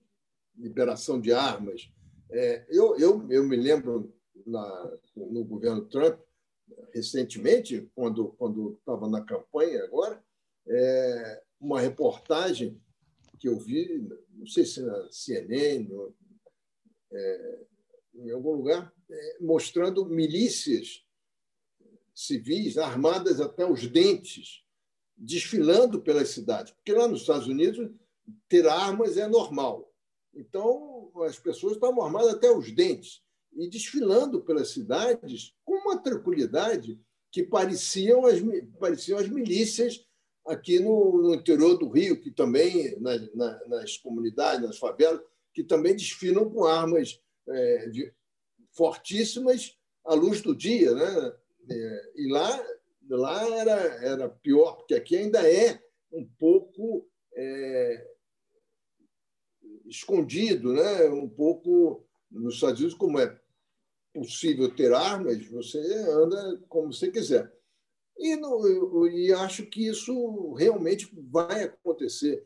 liberação 0.55 1.19
de 1.19 1.31
armas, 1.31 1.91
é, 2.29 2.65
eu, 2.69 2.97
eu, 2.97 3.25
eu 3.31 3.43
me 3.43 3.55
lembro 3.55 4.13
na, 4.45 4.97
no 5.15 5.43
governo 5.43 5.85
Trump, 5.85 6.19
recentemente, 6.93 7.89
quando 7.95 8.77
estava 8.79 9.07
na 9.07 9.23
campanha 9.23 9.83
agora, 9.83 10.23
é, 10.67 11.43
uma 11.59 11.79
reportagem 11.79 12.79
que 13.39 13.47
eu 13.47 13.57
vi, 13.57 14.07
não 14.33 14.45
sei 14.45 14.65
se 14.65 14.81
na 14.81 15.07
CNN, 15.11 15.91
ou, 15.93 16.13
é, 17.11 17.59
em 18.15 18.31
algum 18.31 18.53
lugar, 18.53 18.93
é, 19.09 19.37
mostrando 19.39 20.05
milícias 20.05 21.05
civis 22.19 22.77
armadas 22.77 23.39
até 23.39 23.65
os 23.65 23.87
dentes, 23.87 24.61
desfilando 25.15 26.01
pelas 26.01 26.29
cidades. 26.29 26.73
Porque 26.73 26.91
lá 26.91 27.07
nos 27.07 27.21
Estados 27.21 27.47
Unidos, 27.47 27.89
ter 28.49 28.67
armas 28.67 29.15
é 29.17 29.25
normal. 29.25 29.89
Então, 30.35 31.11
as 31.23 31.39
pessoas 31.39 31.73
estavam 31.73 32.03
armadas 32.03 32.33
até 32.33 32.51
os 32.51 32.71
dentes 32.71 33.21
e 33.53 33.69
desfilando 33.69 34.41
pelas 34.41 34.69
cidades 34.69 35.55
com 35.63 35.75
uma 35.75 35.97
tranquilidade 35.97 36.99
que 37.31 37.41
pareciam 37.41 38.25
as, 38.25 38.39
pareciam 38.77 39.17
as 39.17 39.29
milícias 39.29 40.05
aqui 40.45 40.79
no, 40.79 41.21
no 41.21 41.35
interior 41.35 41.77
do 41.77 41.87
Rio, 41.87 42.19
que 42.19 42.31
também, 42.31 42.99
na, 42.99 43.17
na, 43.33 43.67
nas 43.67 43.97
comunidades, 43.97 44.67
nas 44.67 44.77
favelas, 44.77 45.21
que 45.53 45.63
também 45.63 45.95
desfilam 45.95 46.49
com 46.49 46.65
armas 46.65 47.19
é, 47.47 48.11
fortíssimas 48.71 49.77
à 50.03 50.13
luz 50.13 50.41
do 50.41 50.55
dia. 50.55 50.93
Né? 50.93 51.33
É, 51.71 52.11
e 52.15 52.31
lá, 52.31 52.65
lá 53.09 53.57
era, 53.57 53.71
era 54.05 54.29
pior, 54.29 54.77
porque 54.77 54.95
aqui 54.95 55.15
ainda 55.15 55.39
é 55.49 55.81
um 56.11 56.25
pouco 56.37 57.07
é, 57.35 58.07
escondido, 59.85 60.73
né? 60.73 61.05
um 61.09 61.29
pouco 61.29 62.05
nos 62.31 62.55
Estados 62.55 62.79
Unidos, 62.79 62.97
como 62.97 63.19
é 63.19 63.39
possível 64.13 64.73
ter 64.73 64.93
armas, 64.93 65.45
você 65.47 65.79
anda 65.79 66.61
como 66.67 66.91
você 66.93 67.11
quiser. 67.11 67.51
E, 68.17 68.35
no, 68.35 69.07
e 69.07 69.31
acho 69.31 69.65
que 69.65 69.87
isso 69.87 70.53
realmente 70.53 71.09
vai 71.31 71.63
acontecer. 71.63 72.45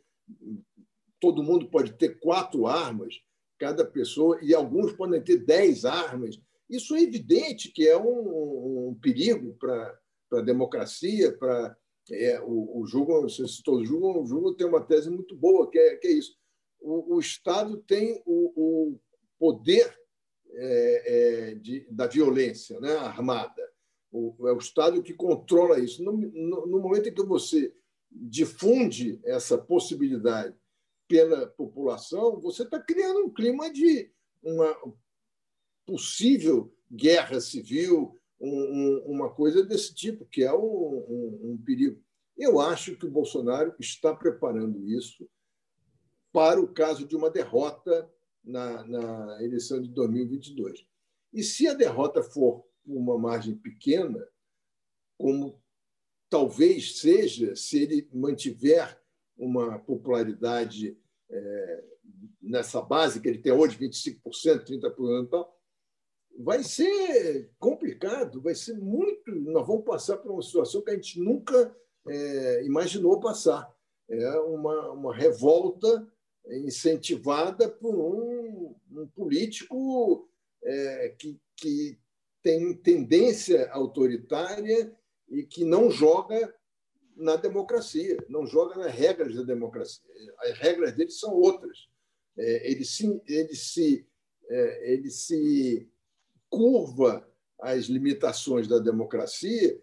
Todo 1.20 1.44
mundo 1.44 1.70
pode 1.70 1.94
ter 1.94 2.20
quatro 2.20 2.68
armas, 2.68 3.16
cada 3.58 3.84
pessoa, 3.84 4.38
e 4.42 4.54
alguns 4.54 4.94
podem 4.94 5.22
ter 5.22 5.38
dez 5.38 5.84
armas. 5.86 6.40
Isso 6.74 6.96
é 6.96 7.02
evidente 7.02 7.72
que 7.72 7.88
é 7.88 7.96
um, 7.96 8.90
um 8.90 8.96
perigo 9.00 9.56
para 9.60 10.00
a 10.34 10.42
democracia, 10.42 11.32
para 11.38 11.78
é, 12.12 12.42
o, 12.42 12.82
o 12.82 13.22
você 13.22 13.48
citou 13.48 13.86
Jugo, 13.86 14.22
o 14.22 14.26
Jugo 14.26 14.56
tem 14.56 14.66
uma 14.66 14.84
tese 14.84 15.10
muito 15.10 15.36
boa, 15.36 15.70
que 15.70 15.78
é, 15.78 15.96
que 15.98 16.08
é 16.08 16.12
isso. 16.12 16.36
O, 16.82 17.16
o 17.16 17.20
Estado 17.20 17.78
tem 17.78 18.22
o, 18.26 18.54
o 18.56 19.00
poder 19.38 19.96
é, 20.52 21.52
é, 21.52 21.56
de, 21.56 21.88
da 21.92 22.08
violência 22.08 22.80
né, 22.80 22.96
armada. 22.98 23.62
O, 24.12 24.48
é 24.48 24.52
o 24.52 24.58
Estado 24.58 25.04
que 25.04 25.14
controla 25.14 25.80
isso. 25.80 26.04
No, 26.04 26.12
no, 26.12 26.66
no 26.66 26.80
momento 26.80 27.08
em 27.08 27.14
que 27.14 27.24
você 27.24 27.72
difunde 28.12 29.20
essa 29.24 29.58
possibilidade 29.58 30.56
pela 31.08 31.48
população, 31.48 32.40
você 32.42 32.64
está 32.64 32.80
criando 32.80 33.26
um 33.26 33.30
clima 33.30 33.72
de 33.72 34.12
uma 34.42 34.76
possível 35.86 36.74
guerra 36.92 37.40
civil, 37.40 38.20
um, 38.40 38.50
um, 38.50 39.04
uma 39.06 39.30
coisa 39.30 39.64
desse 39.64 39.94
tipo, 39.94 40.26
que 40.26 40.44
é 40.44 40.54
um, 40.54 41.46
um, 41.52 41.62
perigo. 41.66 42.02
Eu 42.38 42.60
acho 42.60 42.96
que 42.96 43.06
o 43.06 43.12
Bolsonaro 43.12 43.74
está 43.80 44.14
preparando 44.14 44.86
isso 44.88 45.28
para 46.32 46.60
o 46.60 46.68
caso 46.68 47.08
de 47.08 47.16
uma 47.16 47.30
derrota 47.30 48.10
na, 48.44 48.84
na 48.86 49.44
eleição 49.44 49.82
de 49.82 49.88
2022. 49.90 50.86
E 51.32 51.44
se 51.44 51.68
a 51.68 51.74
derrota 51.74 52.22
for 52.22 52.66
uma 52.86 53.18
margem 53.18 53.56
pequena, 53.56 54.28
como 55.18 55.62
talvez 56.30 57.00
seja 57.00 57.56
se 57.56 57.84
ele 57.84 58.10
mantiver 58.12 59.00
uma 59.38 59.80
popularidade 59.80 60.98
é, 61.30 61.84
nessa 62.42 62.82
base 62.82 63.22
que 63.22 63.28
ele 63.28 63.38
tem 63.38 63.52
hoje, 63.52 63.78
25%, 63.78 64.66
30% 64.66 65.26
e 65.26 65.30
tal, 65.30 65.63
vai 66.38 66.64
ser 66.64 67.50
complicado, 67.60 68.42
vai 68.42 68.56
ser 68.56 68.74
muito. 68.74 69.34
Nós 69.34 69.66
vamos 69.68 69.86
passar 69.86 70.18
por 70.18 70.32
uma 70.32 70.42
situação 70.42 70.82
que 70.82 70.92
a 70.92 70.96
gente 70.96 71.20
nunca 71.20 71.76
é, 72.08 72.64
imaginou 72.66 73.20
passar. 73.20 73.72
É 74.10 74.30
uma, 74.40 74.92
uma 74.92 75.16
revolta 75.16 76.08
incentivada 76.48 77.70
por 77.70 77.96
um, 77.96 78.76
um 78.92 79.08
político 79.08 80.28
é, 80.64 81.16
que, 81.18 81.40
que 81.56 81.98
tem 82.42 82.74
tendência 82.74 83.70
autoritária 83.72 84.94
e 85.30 85.44
que 85.44 85.64
não 85.64 85.90
joga 85.90 86.54
na 87.16 87.36
democracia, 87.36 88.18
não 88.28 88.46
joga 88.46 88.76
nas 88.76 88.94
regras 88.94 89.36
da 89.36 89.44
democracia. 89.44 90.04
As 90.40 90.58
regras 90.58 90.94
dele 90.94 91.12
são 91.12 91.34
outras. 91.34 91.88
É, 92.38 92.70
ele 92.70 92.84
se, 92.84 93.22
ele 93.28 93.56
se, 93.56 94.06
é, 94.50 94.94
ele 94.94 95.10
se 95.10 95.88
curva 96.54 97.28
às 97.60 97.86
limitações 97.86 98.68
da 98.68 98.78
democracia 98.78 99.82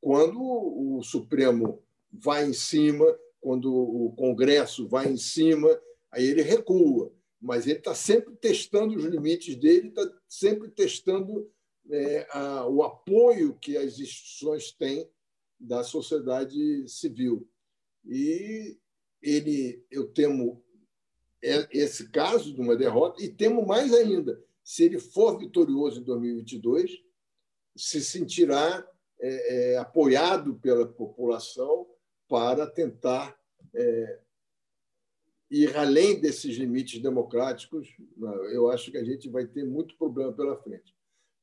quando 0.00 0.40
o 0.40 1.02
Supremo 1.02 1.82
vai 2.10 2.46
em 2.46 2.54
cima, 2.54 3.04
quando 3.38 3.70
o 3.70 4.12
Congresso 4.16 4.88
vai 4.88 5.08
em 5.08 5.18
cima, 5.18 5.68
aí 6.10 6.24
ele 6.24 6.40
recua. 6.40 7.12
Mas 7.38 7.66
ele 7.66 7.78
está 7.78 7.94
sempre 7.94 8.34
testando 8.36 8.96
os 8.96 9.04
limites 9.04 9.54
dele, 9.56 9.88
está 9.88 10.10
sempre 10.26 10.70
testando 10.70 11.50
é, 11.90 12.26
a, 12.30 12.66
o 12.66 12.82
apoio 12.82 13.58
que 13.60 13.76
as 13.76 13.98
instituições 13.98 14.72
têm 14.72 15.06
da 15.58 15.84
sociedade 15.84 16.88
civil. 16.88 17.46
E 18.06 18.78
ele, 19.22 19.84
eu 19.90 20.08
temo 20.08 20.62
esse 21.42 22.08
caso 22.10 22.54
de 22.54 22.60
uma 22.60 22.76
derrota, 22.76 23.22
e 23.22 23.28
temo 23.28 23.66
mais 23.66 23.92
ainda, 23.94 24.42
se 24.64 24.84
ele 24.84 24.98
for 24.98 25.38
vitorioso 25.38 26.00
em 26.00 26.04
2022, 26.04 26.92
se 27.76 28.00
sentirá 28.00 28.86
é, 29.20 29.72
é, 29.72 29.76
apoiado 29.78 30.54
pela 30.56 30.86
população 30.86 31.86
para 32.28 32.66
tentar 32.66 33.38
é, 33.74 34.20
ir 35.50 35.76
além 35.76 36.20
desses 36.20 36.56
limites 36.56 37.00
democráticos. 37.02 37.88
Eu 38.52 38.70
acho 38.70 38.90
que 38.90 38.96
a 38.96 39.04
gente 39.04 39.28
vai 39.28 39.46
ter 39.46 39.64
muito 39.64 39.96
problema 39.96 40.32
pela 40.32 40.56
frente, 40.56 40.94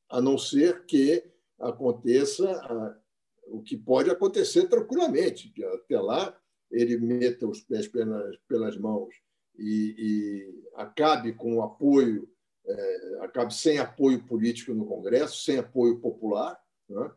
a 0.10 0.22
não 0.22 0.38
ser 0.38 0.86
que 0.86 1.24
aconteça 1.60 2.50
a, 2.50 2.98
o 3.48 3.62
que 3.62 3.78
pode 3.78 4.10
acontecer 4.10 4.68
tranquilamente, 4.68 5.50
que 5.50 5.64
até 5.64 6.00
lá 6.00 6.38
ele 6.72 6.98
meta 6.98 7.48
os 7.48 7.62
pés 7.62 7.88
pelas, 7.88 8.38
pelas 8.48 8.78
mãos 8.78 9.14
e, 9.58 9.96
e 9.98 10.64
acabe 10.76 11.34
com 11.34 11.58
o 11.58 11.62
apoio, 11.62 12.30
é, 12.68 13.18
acabe 13.22 13.54
sem 13.54 13.80
apoio 13.80 14.24
político 14.26 14.74
no 14.74 14.86
Congresso, 14.86 15.44
sem 15.44 15.58
apoio 15.58 16.00
popular. 16.00 16.60
Né? 16.90 17.12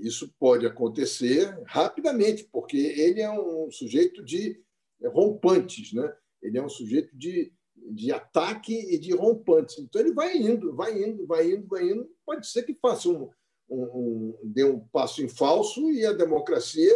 Isso 0.00 0.32
pode 0.38 0.66
acontecer 0.66 1.58
rapidamente, 1.66 2.48
porque 2.52 2.76
ele 2.76 3.20
é 3.20 3.30
um 3.30 3.70
sujeito 3.70 4.22
de 4.22 4.62
rompantes, 5.06 5.92
né? 5.92 6.14
ele 6.40 6.58
é 6.58 6.62
um 6.62 6.68
sujeito 6.68 7.16
de, 7.16 7.52
de 7.74 8.12
ataque 8.12 8.74
e 8.74 8.98
de 8.98 9.12
rompantes. 9.12 9.78
Então, 9.78 10.00
ele 10.00 10.12
vai 10.12 10.36
indo, 10.36 10.74
vai 10.74 11.02
indo, 11.02 11.26
vai 11.26 11.50
indo, 11.50 11.66
vai 11.66 11.90
indo. 11.90 12.08
Pode 12.24 12.46
ser 12.46 12.62
que 12.62 12.74
faça 12.74 13.08
um, 13.08 13.30
um, 13.68 13.82
um 13.82 14.38
dê 14.44 14.64
um 14.64 14.80
passo 14.88 15.22
em 15.22 15.28
falso 15.28 15.90
e 15.90 16.06
a 16.06 16.12
democracia 16.12 16.92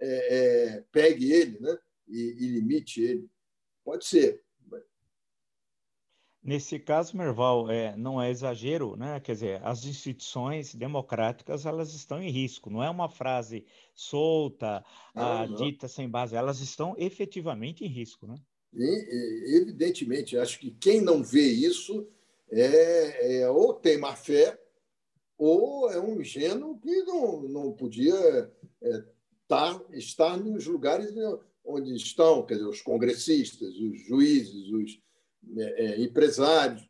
é, 0.00 0.36
é, 0.36 0.84
pegue 0.90 1.30
ele 1.30 1.60
né? 1.60 1.78
e, 2.08 2.36
e 2.40 2.46
limite 2.48 3.02
ele. 3.02 3.28
Pode 3.84 4.06
ser. 4.06 4.42
Nesse 6.44 6.76
caso, 6.80 7.16
Merval, 7.16 7.70
é, 7.70 7.96
não 7.96 8.20
é 8.20 8.28
exagero, 8.28 8.96
né? 8.96 9.20
Quer 9.20 9.32
dizer, 9.34 9.60
as 9.64 9.84
instituições 9.84 10.74
democráticas 10.74 11.64
elas 11.66 11.94
estão 11.94 12.20
em 12.20 12.30
risco. 12.30 12.68
Não 12.68 12.82
é 12.82 12.90
uma 12.90 13.08
frase 13.08 13.64
solta, 13.94 14.84
ah, 15.14 15.46
dita 15.46 15.86
sem 15.86 16.08
base. 16.08 16.34
Elas 16.34 16.58
estão 16.58 16.96
efetivamente 16.98 17.84
em 17.84 17.88
risco, 17.88 18.26
né? 18.26 18.34
E, 18.74 19.56
evidentemente, 19.56 20.36
acho 20.36 20.58
que 20.58 20.72
quem 20.72 21.00
não 21.00 21.22
vê 21.22 21.46
isso 21.46 22.08
é, 22.50 23.42
é, 23.42 23.50
ou 23.50 23.74
tem 23.74 23.98
má 23.98 24.16
fé 24.16 24.58
ou 25.38 25.90
é 25.90 26.00
um 26.00 26.20
ingênuo 26.20 26.78
que 26.78 27.02
não, 27.04 27.42
não 27.42 27.72
podia 27.72 28.50
é, 28.82 29.04
tar, 29.46 29.80
estar 29.92 30.36
nos 30.36 30.66
lugares 30.66 31.14
onde 31.64 31.94
estão, 31.94 32.44
quer 32.44 32.54
dizer, 32.54 32.68
os 32.68 32.82
congressistas, 32.82 33.76
os 33.76 34.00
juízes, 34.06 34.70
os 34.70 35.00
é, 35.58 35.84
é, 35.84 36.00
empresários. 36.00 36.82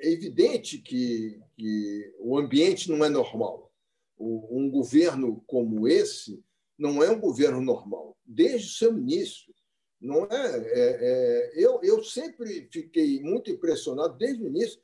É 0.00 0.10
evidente 0.10 0.78
que, 0.78 1.40
que 1.56 2.14
o 2.18 2.38
ambiente 2.38 2.90
não 2.90 3.04
é 3.04 3.08
normal. 3.08 3.70
O, 4.16 4.58
um 4.58 4.70
governo 4.70 5.42
como 5.46 5.86
esse 5.86 6.42
não 6.78 7.02
é 7.02 7.10
um 7.10 7.20
governo 7.20 7.60
normal, 7.60 8.16
desde 8.24 8.68
o 8.68 8.70
seu 8.70 8.98
início. 8.98 9.54
Não 10.00 10.24
é, 10.24 10.56
é, 10.56 10.70
é 10.72 11.52
eu, 11.54 11.80
eu 11.82 12.02
sempre 12.02 12.68
fiquei 12.72 13.20
muito 13.20 13.50
impressionado, 13.50 14.16
desde 14.16 14.42
o 14.42 14.48
início, 14.48 14.80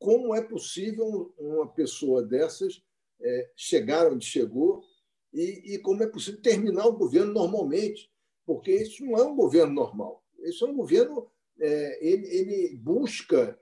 como 0.00 0.34
é 0.34 0.42
possível 0.42 1.32
uma 1.38 1.68
pessoa 1.68 2.24
dessas 2.24 2.82
é, 3.20 3.50
chegar 3.54 4.10
onde 4.10 4.26
chegou 4.26 4.82
e, 5.32 5.74
e 5.74 5.78
como 5.78 6.02
é 6.02 6.08
possível 6.08 6.42
terminar 6.42 6.86
o 6.86 6.96
governo 6.96 7.32
normalmente 7.32 8.10
porque 8.44 8.70
isso 8.70 9.04
não 9.04 9.16
é 9.16 9.24
um 9.24 9.36
governo 9.36 9.72
normal. 9.72 10.22
Isso 10.40 10.66
é 10.66 10.68
um 10.68 10.76
governo. 10.76 11.30
É, 11.64 12.06
ele, 12.06 12.26
ele, 12.26 12.76
busca 12.76 13.58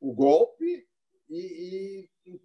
o 0.00 0.12
golpe 0.12 0.86
e, 1.28 2.08
e, 2.26 2.40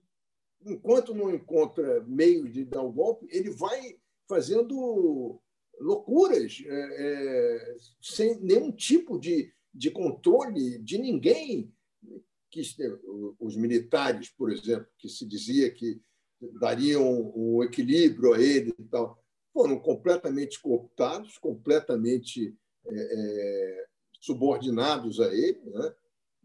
enquanto 0.66 1.14
não 1.14 1.34
encontra 1.34 2.04
meio 2.06 2.50
de 2.50 2.66
dar 2.66 2.82
o 2.82 2.92
golpe, 2.92 3.28
ele 3.30 3.52
vai 3.52 4.00
fazendo 4.28 5.40
loucuras 5.80 6.62
é, 6.66 6.72
é, 6.72 7.76
sem 8.02 8.40
nenhum 8.40 8.72
tipo 8.72 9.20
de, 9.20 9.54
de 9.74 9.92
controle 9.92 10.80
de 10.80 10.98
ninguém. 10.98 11.72
Que, 12.52 12.64
os 13.40 13.56
militares, 13.56 14.32
por 14.32 14.52
exemplo, 14.52 14.88
que 14.98 15.08
se 15.08 15.24
dizia 15.24 15.70
que 15.70 16.02
dariam 16.60 17.32
o 17.36 17.64
equilíbrio 17.64 18.34
a 18.34 18.42
ele 18.42 18.74
e 18.80 18.84
tal 18.86 19.24
foram 19.54 19.80
completamente 19.80 20.60
cooptados, 20.62 21.38
completamente 21.38 22.56
é, 22.88 22.96
é, 22.96 23.86
subordinados 24.20 25.20
a 25.20 25.34
ele, 25.34 25.60
né? 25.66 25.94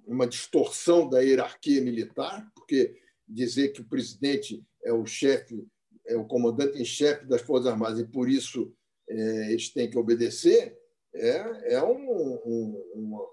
uma 0.07 0.27
distorção 0.27 1.09
da 1.09 1.21
hierarquia 1.21 1.81
militar, 1.81 2.51
porque 2.55 2.97
dizer 3.27 3.69
que 3.73 3.81
o 3.81 3.89
presidente 3.89 4.63
é 4.85 4.93
o 4.93 5.07
chefe, 5.07 5.67
é 6.07 6.17
o 6.17 6.27
comandante 6.27 6.81
em 6.81 6.85
chefe 6.85 7.27
das 7.27 7.43
Forças 7.43 7.67
Armadas 7.67 8.01
e 8.01 8.05
por 8.05 8.29
isso 8.29 8.73
é, 9.09 9.51
eles 9.51 9.71
têm 9.71 9.91
que 9.91 9.99
obedecer, 9.99 10.79
é, 11.15 11.75
é 11.75 11.83
um, 11.83 12.11
um, 12.11 12.85
uma, 12.95 13.27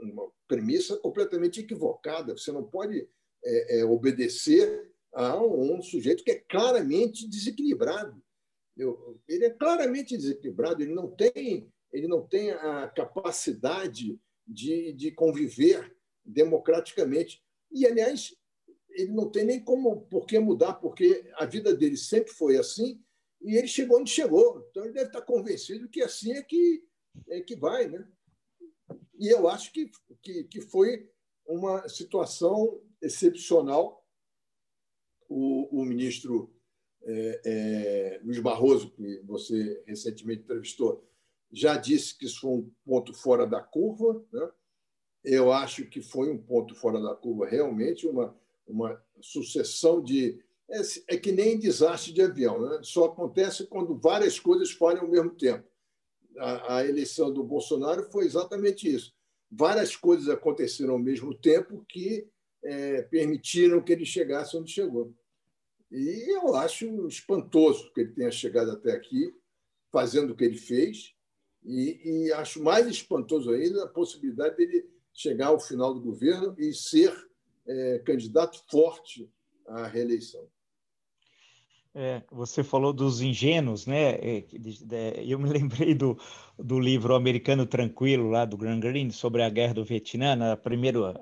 uma 0.00 0.32
premissa 0.48 0.96
completamente 0.96 1.60
equivocada. 1.60 2.36
Você 2.36 2.50
não 2.50 2.64
pode 2.64 3.08
é, 3.44 3.78
é, 3.78 3.84
obedecer 3.84 4.90
a 5.12 5.40
um 5.42 5.80
sujeito 5.80 6.24
que 6.24 6.32
é 6.32 6.44
claramente 6.48 7.28
desequilibrado 7.28 8.20
eu, 8.76 9.18
ele 9.26 9.46
é 9.46 9.50
claramente 9.50 10.16
desequilibrado, 10.16 10.82
ele 10.82 10.92
não 10.92 11.10
tem, 11.10 11.72
ele 11.92 12.08
não 12.08 12.26
tem 12.26 12.50
a 12.50 12.88
capacidade 12.88 14.20
de, 14.46 14.92
de 14.92 15.10
conviver 15.12 15.96
democraticamente. 16.24 17.42
E, 17.70 17.86
aliás, 17.86 18.36
ele 18.90 19.12
não 19.12 19.30
tem 19.30 19.44
nem 19.44 19.62
como 19.62 20.02
por 20.02 20.26
que 20.26 20.38
mudar, 20.38 20.74
porque 20.74 21.30
a 21.34 21.44
vida 21.44 21.74
dele 21.74 21.96
sempre 21.96 22.32
foi 22.32 22.56
assim 22.56 23.02
e 23.40 23.56
ele 23.56 23.68
chegou 23.68 24.00
onde 24.00 24.10
chegou. 24.10 24.66
Então, 24.70 24.84
ele 24.84 24.94
deve 24.94 25.08
estar 25.08 25.22
convencido 25.22 25.88
que 25.88 26.02
assim 26.02 26.32
é 26.32 26.42
que, 26.42 26.84
é 27.28 27.40
que 27.40 27.56
vai. 27.56 27.88
Né? 27.88 28.06
E 29.18 29.28
eu 29.28 29.48
acho 29.48 29.72
que, 29.72 29.90
que, 30.22 30.44
que 30.44 30.60
foi 30.60 31.08
uma 31.46 31.88
situação 31.88 32.82
excepcional. 33.00 34.04
O, 35.28 35.80
o 35.80 35.84
ministro 35.84 36.54
é, 37.02 37.40
é, 37.44 38.20
Luiz 38.24 38.40
Barroso, 38.40 38.90
que 38.90 39.20
você 39.24 39.82
recentemente 39.86 40.42
entrevistou, 40.42 41.04
já 41.52 41.76
disse 41.76 42.16
que 42.16 42.26
isso 42.26 42.40
foi 42.40 42.50
um 42.50 42.70
ponto 42.84 43.14
fora 43.14 43.46
da 43.46 43.60
curva. 43.60 44.22
Né? 44.32 44.48
Eu 45.24 45.52
acho 45.52 45.86
que 45.86 46.00
foi 46.00 46.30
um 46.30 46.38
ponto 46.38 46.74
fora 46.74 47.00
da 47.00 47.14
curva, 47.14 47.46
realmente, 47.46 48.06
uma, 48.06 48.36
uma 48.66 49.02
sucessão 49.20 50.02
de, 50.02 50.38
é, 50.68 50.80
é 51.08 51.16
que 51.16 51.32
nem 51.32 51.58
desastre 51.58 52.12
de 52.12 52.22
avião, 52.22 52.60
né? 52.60 52.80
só 52.82 53.06
acontece 53.06 53.66
quando 53.66 53.96
várias 53.96 54.38
coisas 54.38 54.70
falham 54.70 55.02
ao 55.02 55.10
mesmo 55.10 55.30
tempo. 55.30 55.66
A, 56.38 56.76
a 56.76 56.86
eleição 56.86 57.32
do 57.32 57.42
Bolsonaro 57.42 58.10
foi 58.10 58.26
exatamente 58.26 58.92
isso. 58.92 59.14
Várias 59.50 59.96
coisas 59.96 60.28
aconteceram 60.28 60.94
ao 60.94 60.98
mesmo 60.98 61.32
tempo 61.32 61.84
que 61.88 62.28
é, 62.62 63.02
permitiram 63.02 63.80
que 63.80 63.92
ele 63.92 64.04
chegasse 64.04 64.56
onde 64.56 64.70
chegou. 64.70 65.14
E 65.90 66.34
eu 66.34 66.54
acho 66.56 67.06
espantoso 67.06 67.92
que 67.92 68.00
ele 68.00 68.12
tenha 68.12 68.30
chegado 68.30 68.72
até 68.72 68.92
aqui, 68.92 69.32
fazendo 69.92 70.32
o 70.32 70.36
que 70.36 70.44
ele 70.44 70.58
fez, 70.58 71.15
e, 71.66 72.26
e 72.26 72.32
acho 72.32 72.62
mais 72.62 72.86
espantoso 72.86 73.50
ainda 73.50 73.84
a 73.84 73.88
possibilidade 73.88 74.56
dele 74.56 74.88
chegar 75.12 75.48
ao 75.48 75.60
final 75.60 75.92
do 75.92 76.00
governo 76.00 76.54
e 76.58 76.72
ser 76.72 77.12
é, 77.66 77.98
candidato 78.00 78.62
forte 78.70 79.28
à 79.66 79.86
reeleição. 79.86 80.48
É, 81.98 82.22
você 82.30 82.62
falou 82.62 82.92
dos 82.92 83.22
ingênuos, 83.22 83.86
né? 83.86 84.16
É, 84.16 84.44
eu 85.26 85.38
me 85.38 85.48
lembrei 85.48 85.94
do, 85.94 86.18
do 86.58 86.78
livro 86.78 87.14
Americano 87.14 87.64
Tranquilo, 87.64 88.28
lá 88.28 88.44
do 88.44 88.54
Grant 88.58 88.80
Greene, 88.80 89.10
sobre 89.10 89.42
a 89.42 89.48
guerra 89.48 89.72
do 89.72 89.82
Vietnã, 89.82 90.36
na 90.36 90.58
primeira, 90.58 91.18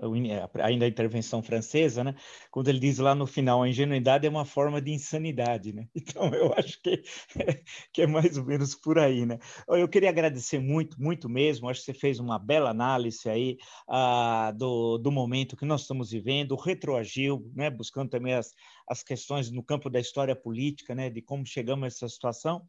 ainda 0.60 0.84
a 0.84 0.88
intervenção 0.88 1.44
francesa, 1.44 2.02
né? 2.02 2.16
Quando 2.50 2.66
ele 2.66 2.80
diz 2.80 2.98
lá 2.98 3.14
no 3.14 3.24
final, 3.24 3.62
a 3.62 3.68
ingenuidade 3.68 4.26
é 4.26 4.30
uma 4.30 4.44
forma 4.44 4.82
de 4.82 4.90
insanidade, 4.90 5.72
né? 5.72 5.86
Então, 5.94 6.28
eu 6.34 6.52
acho 6.56 6.80
que, 6.82 7.02
que 7.92 8.02
é 8.02 8.06
mais 8.06 8.36
ou 8.36 8.44
menos 8.44 8.74
por 8.74 8.98
aí, 8.98 9.24
né? 9.24 9.38
Eu 9.68 9.88
queria 9.88 10.10
agradecer 10.10 10.58
muito, 10.58 11.00
muito 11.00 11.28
mesmo, 11.28 11.68
acho 11.68 11.80
que 11.80 11.86
você 11.86 11.94
fez 11.94 12.18
uma 12.18 12.38
bela 12.38 12.70
análise 12.70 13.28
aí 13.28 13.58
ah, 13.88 14.52
do, 14.56 14.98
do 14.98 15.10
momento 15.12 15.56
que 15.56 15.64
nós 15.64 15.82
estamos 15.82 16.10
vivendo, 16.10 16.56
retroagiu, 16.56 17.48
né? 17.54 17.70
Buscando 17.70 18.10
também 18.10 18.34
as, 18.34 18.52
as 18.88 19.02
questões 19.02 19.50
no 19.50 19.62
campo 19.62 19.88
da 19.88 20.00
história 20.00 20.36
política, 20.36 20.94
né, 20.94 21.10
de 21.10 21.22
como 21.22 21.46
chegamos 21.46 21.84
a 21.84 21.86
essa 21.86 22.08
situação 22.08 22.66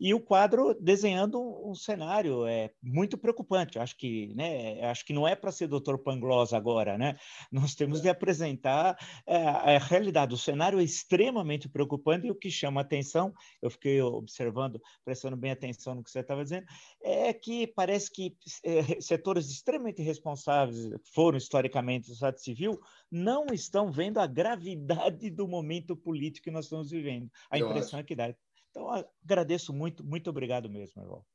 e 0.00 0.14
o 0.14 0.20
quadro 0.20 0.74
desenhando 0.80 1.40
um 1.68 1.74
cenário 1.74 2.46
é 2.46 2.70
muito 2.82 3.18
preocupante. 3.18 3.78
Acho 3.78 3.96
que, 3.96 4.32
né, 4.34 4.82
acho 4.84 5.04
que 5.04 5.12
não 5.12 5.26
é 5.26 5.34
para 5.34 5.52
ser 5.52 5.68
Dr. 5.68 5.96
Pangloss 6.04 6.52
agora, 6.52 6.96
né? 6.96 7.16
Nós 7.50 7.74
temos 7.74 8.00
de 8.00 8.08
apresentar 8.08 8.96
é, 9.26 9.36
a 9.36 9.78
realidade. 9.78 10.34
O 10.34 10.38
cenário 10.38 10.80
é 10.80 10.84
extremamente 10.84 11.68
preocupante 11.68 12.26
e 12.26 12.30
o 12.30 12.34
que 12.34 12.50
chama 12.50 12.80
atenção, 12.80 13.32
eu 13.60 13.70
fiquei 13.70 14.00
observando, 14.00 14.80
prestando 15.04 15.36
bem 15.36 15.50
atenção 15.50 15.94
no 15.94 16.02
que 16.02 16.10
você 16.10 16.20
estava 16.20 16.42
dizendo, 16.42 16.66
é 17.02 17.32
que 17.32 17.66
parece 17.66 18.10
que 18.10 18.36
é, 18.64 19.00
setores 19.00 19.50
extremamente 19.50 20.02
responsáveis 20.02 20.90
foram 21.12 21.38
historicamente 21.38 22.10
o 22.10 22.12
Estado 22.12 22.38
Civil 22.38 22.78
não 23.10 23.46
estão 23.52 23.90
vendo 23.90 24.18
a 24.18 24.26
gravidade 24.26 25.30
do 25.30 25.48
momento 25.48 25.96
político 25.96 26.44
que 26.44 26.50
nós 26.50 26.66
estamos 26.66 26.90
vivendo. 26.90 27.30
A 27.50 27.58
impressão 27.58 27.98
é 28.00 28.02
que 28.02 28.14
dá. 28.14 28.34
Então, 28.78 29.10
agradeço 29.24 29.72
muito, 29.72 30.04
muito 30.04 30.30
obrigado 30.30 30.70
mesmo, 30.70 31.02
irmão. 31.02 31.26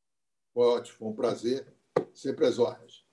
Ótimo, 0.56 1.10
um 1.10 1.14
prazer. 1.14 1.76
Sempre 2.14 2.46
às 2.46 2.58
ordens. 2.58 3.06